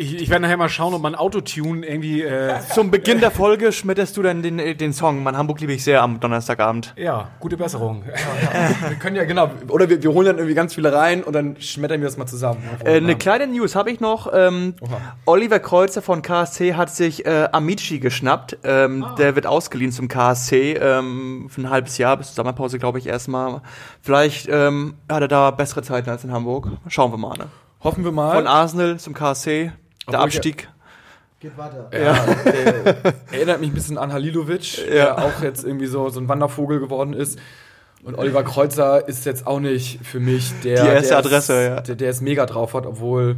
Ich, 0.00 0.14
ich 0.22 0.30
werde 0.30 0.42
nachher 0.42 0.56
mal 0.56 0.68
schauen, 0.68 0.94
ob 0.94 1.02
man 1.02 1.16
Autotune 1.16 1.84
irgendwie. 1.84 2.22
Äh, 2.22 2.60
Zum 2.72 2.92
Beginn 2.92 3.18
der 3.18 3.32
Folge 3.32 3.72
schmetterst 3.72 4.16
du 4.16 4.22
dann 4.22 4.42
den, 4.42 4.60
äh, 4.60 4.76
den 4.76 4.92
Song. 4.92 5.24
Mein 5.24 5.36
Hamburg 5.36 5.60
liebe 5.60 5.72
ich 5.72 5.82
sehr 5.82 6.02
am 6.02 6.20
Donnerstagabend. 6.20 6.94
ja, 6.96 7.28
gute 7.40 7.56
Besserung. 7.56 8.04
wir 8.88 8.96
können 8.96 9.16
ja, 9.16 9.24
genau, 9.24 9.50
oder 9.68 9.88
wir, 9.88 10.00
wir 10.00 10.12
holen 10.12 10.26
dann 10.26 10.36
irgendwie 10.36 10.54
ganz 10.54 10.74
viele 10.74 10.92
rein 10.92 11.24
und 11.24 11.32
dann 11.32 11.60
schmettern 11.60 12.00
wir 12.00 12.06
das 12.06 12.16
mal 12.16 12.26
zusammen. 12.26 12.62
Äh, 12.84 12.98
eine 12.98 13.16
kleine 13.16 13.48
News 13.48 13.74
habe 13.74 13.90
ich 13.90 13.98
noch. 13.98 14.30
Ähm, 14.32 14.74
Oliver 15.26 15.58
Kreuzer 15.58 16.00
von 16.00 16.22
KSC 16.22 16.74
hat 16.74 16.90
sich 16.94 17.26
äh, 17.26 17.48
Amici 17.50 17.98
geschnappt. 17.98 18.58
Ähm, 18.62 19.04
Der 19.18 19.34
wird 19.34 19.46
ausgeliehen 19.46 19.90
zum 19.90 20.06
KSC 20.06 20.74
ähm, 20.74 21.48
für 21.50 21.62
ein 21.62 21.70
halbes 21.70 21.98
Jahr, 21.98 22.16
bis 22.16 22.28
zur 22.28 22.36
Sommerpause, 22.36 22.78
glaube 22.78 23.00
ich, 23.00 23.06
erstmal. 23.08 23.62
Vielleicht 24.00 24.48
ähm, 24.48 24.94
hat 25.10 25.22
er 25.22 25.28
da 25.28 25.50
bessere 25.50 25.82
Zeiten 25.82 26.08
als 26.08 26.22
in 26.22 26.30
Hamburg. 26.32 26.68
Schauen 26.86 27.10
wir 27.12 27.18
mal. 27.18 27.36
Ne? 27.36 27.46
Hoffen 27.82 28.04
wir 28.04 28.12
mal. 28.12 28.34
Von 28.36 28.46
Arsenal 28.46 28.98
zum 28.98 29.14
KSC, 29.14 29.72
der 30.10 30.20
Abstieg. 30.20 30.68
Geht 31.40 31.56
weiter. 31.56 31.88
Ja, 31.92 32.14
der 32.44 33.14
erinnert 33.32 33.60
mich 33.60 33.70
ein 33.70 33.74
bisschen 33.74 33.96
an 33.96 34.12
Halilovic, 34.12 34.84
der 34.88 35.18
auch 35.18 35.40
jetzt 35.40 35.64
irgendwie 35.64 35.86
so, 35.86 36.08
so 36.08 36.18
ein 36.18 36.28
Wandervogel 36.28 36.80
geworden 36.80 37.12
ist. 37.12 37.38
Und 38.02 38.16
Oliver 38.16 38.42
Kreuzer 38.42 39.06
ist 39.06 39.24
jetzt 39.24 39.46
auch 39.46 39.60
nicht 39.60 40.04
für 40.04 40.20
mich 40.20 40.52
der, 40.64 40.82
Die 40.82 40.88
erste 40.88 41.08
der 41.08 41.18
Adresse, 41.18 41.52
es, 41.54 41.68
ja. 41.68 41.80
der, 41.80 41.94
der 41.94 42.10
es 42.10 42.20
mega 42.20 42.46
drauf 42.46 42.74
hat, 42.74 42.86
obwohl 42.86 43.36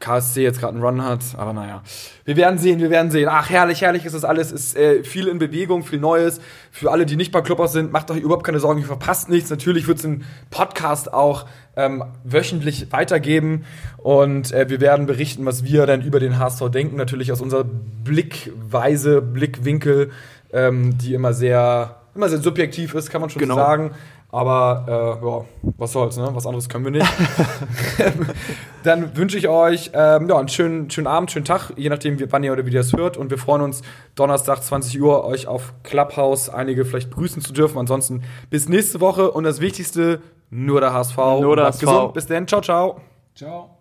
KSC 0.00 0.42
jetzt 0.42 0.58
gerade 0.60 0.74
einen 0.74 0.82
Run 0.82 1.04
hat. 1.04 1.20
Aber 1.36 1.52
naja, 1.52 1.82
wir 2.24 2.36
werden 2.36 2.58
sehen, 2.58 2.80
wir 2.80 2.90
werden 2.90 3.10
sehen. 3.10 3.28
Ach, 3.30 3.48
herrlich, 3.50 3.82
herrlich 3.82 4.04
ist 4.06 4.14
das 4.14 4.24
alles. 4.24 4.50
Ist 4.50 4.76
äh, 4.76 5.04
viel 5.04 5.28
in 5.28 5.38
Bewegung, 5.38 5.84
viel 5.84 6.00
Neues. 6.00 6.40
Für 6.72 6.90
alle, 6.90 7.06
die 7.06 7.16
nicht 7.16 7.30
bei 7.32 7.42
Clubbers 7.42 7.72
sind, 7.72 7.92
macht 7.92 8.10
euch 8.10 8.20
überhaupt 8.20 8.44
keine 8.44 8.58
Sorgen, 8.60 8.80
ihr 8.80 8.86
verpasst 8.86 9.28
nichts. 9.28 9.50
Natürlich 9.50 9.86
wird 9.86 9.98
es 9.98 10.04
einen 10.04 10.24
Podcast 10.50 11.12
auch 11.12 11.46
ähm, 11.76 12.02
wöchentlich 12.24 12.90
weitergeben. 12.92 13.64
Und 13.98 14.52
äh, 14.52 14.68
wir 14.68 14.80
werden 14.80 15.06
berichten, 15.06 15.44
was 15.44 15.64
wir 15.64 15.86
dann 15.86 16.02
über 16.02 16.18
den 16.18 16.38
HSV 16.38 16.70
denken. 16.70 16.96
Natürlich 16.96 17.30
aus 17.30 17.40
unserer 17.40 17.64
Blickweise, 17.64 19.20
Blickwinkel, 19.22 20.10
ähm, 20.52 20.96
die 20.98 21.14
immer 21.14 21.32
sehr, 21.32 21.96
immer 22.14 22.28
sehr 22.28 22.38
subjektiv 22.38 22.94
ist, 22.94 23.10
kann 23.10 23.20
man 23.20 23.30
schon 23.30 23.40
Genau. 23.40 23.56
sagen. 23.56 23.92
Aber 24.32 24.84
äh, 25.22 25.26
ja, 25.26 25.44
was 25.76 25.92
soll's, 25.92 26.16
ne? 26.16 26.28
Was 26.32 26.46
anderes 26.46 26.68
können 26.68 26.84
wir 26.84 26.92
nicht. 26.92 27.06
Dann 28.84 29.16
wünsche 29.16 29.36
ich 29.36 29.48
euch 29.48 29.90
ähm, 29.92 30.28
ja, 30.28 30.38
einen 30.38 30.48
schönen, 30.48 30.88
schönen 30.88 31.08
Abend, 31.08 31.32
schönen 31.32 31.44
Tag, 31.44 31.72
je 31.76 31.88
nachdem, 31.88 32.20
wie, 32.20 32.30
wann 32.30 32.44
ihr 32.44 32.52
oder 32.52 32.64
wie 32.64 32.70
ihr 32.70 32.78
das 32.78 32.92
hört. 32.92 33.16
Und 33.16 33.30
wir 33.30 33.38
freuen 33.38 33.62
uns, 33.62 33.82
Donnerstag 34.14 34.62
20 34.62 35.00
Uhr 35.02 35.24
euch 35.24 35.48
auf 35.48 35.72
Clubhouse 35.82 36.48
einige 36.48 36.84
vielleicht 36.84 37.10
grüßen 37.10 37.42
zu 37.42 37.52
dürfen. 37.52 37.78
Ansonsten 37.78 38.22
bis 38.50 38.68
nächste 38.68 39.00
Woche 39.00 39.32
und 39.32 39.44
das 39.44 39.60
Wichtigste, 39.60 40.20
nur 40.50 40.80
der 40.80 40.92
HSV. 40.92 41.16
Nur 41.16 41.56
der 41.56 41.66
HSV. 41.66 41.80
Gesund. 41.80 42.14
Bis 42.14 42.26
dann, 42.26 42.46
ciao, 42.46 42.60
ciao. 42.60 43.00
Ciao. 43.34 43.79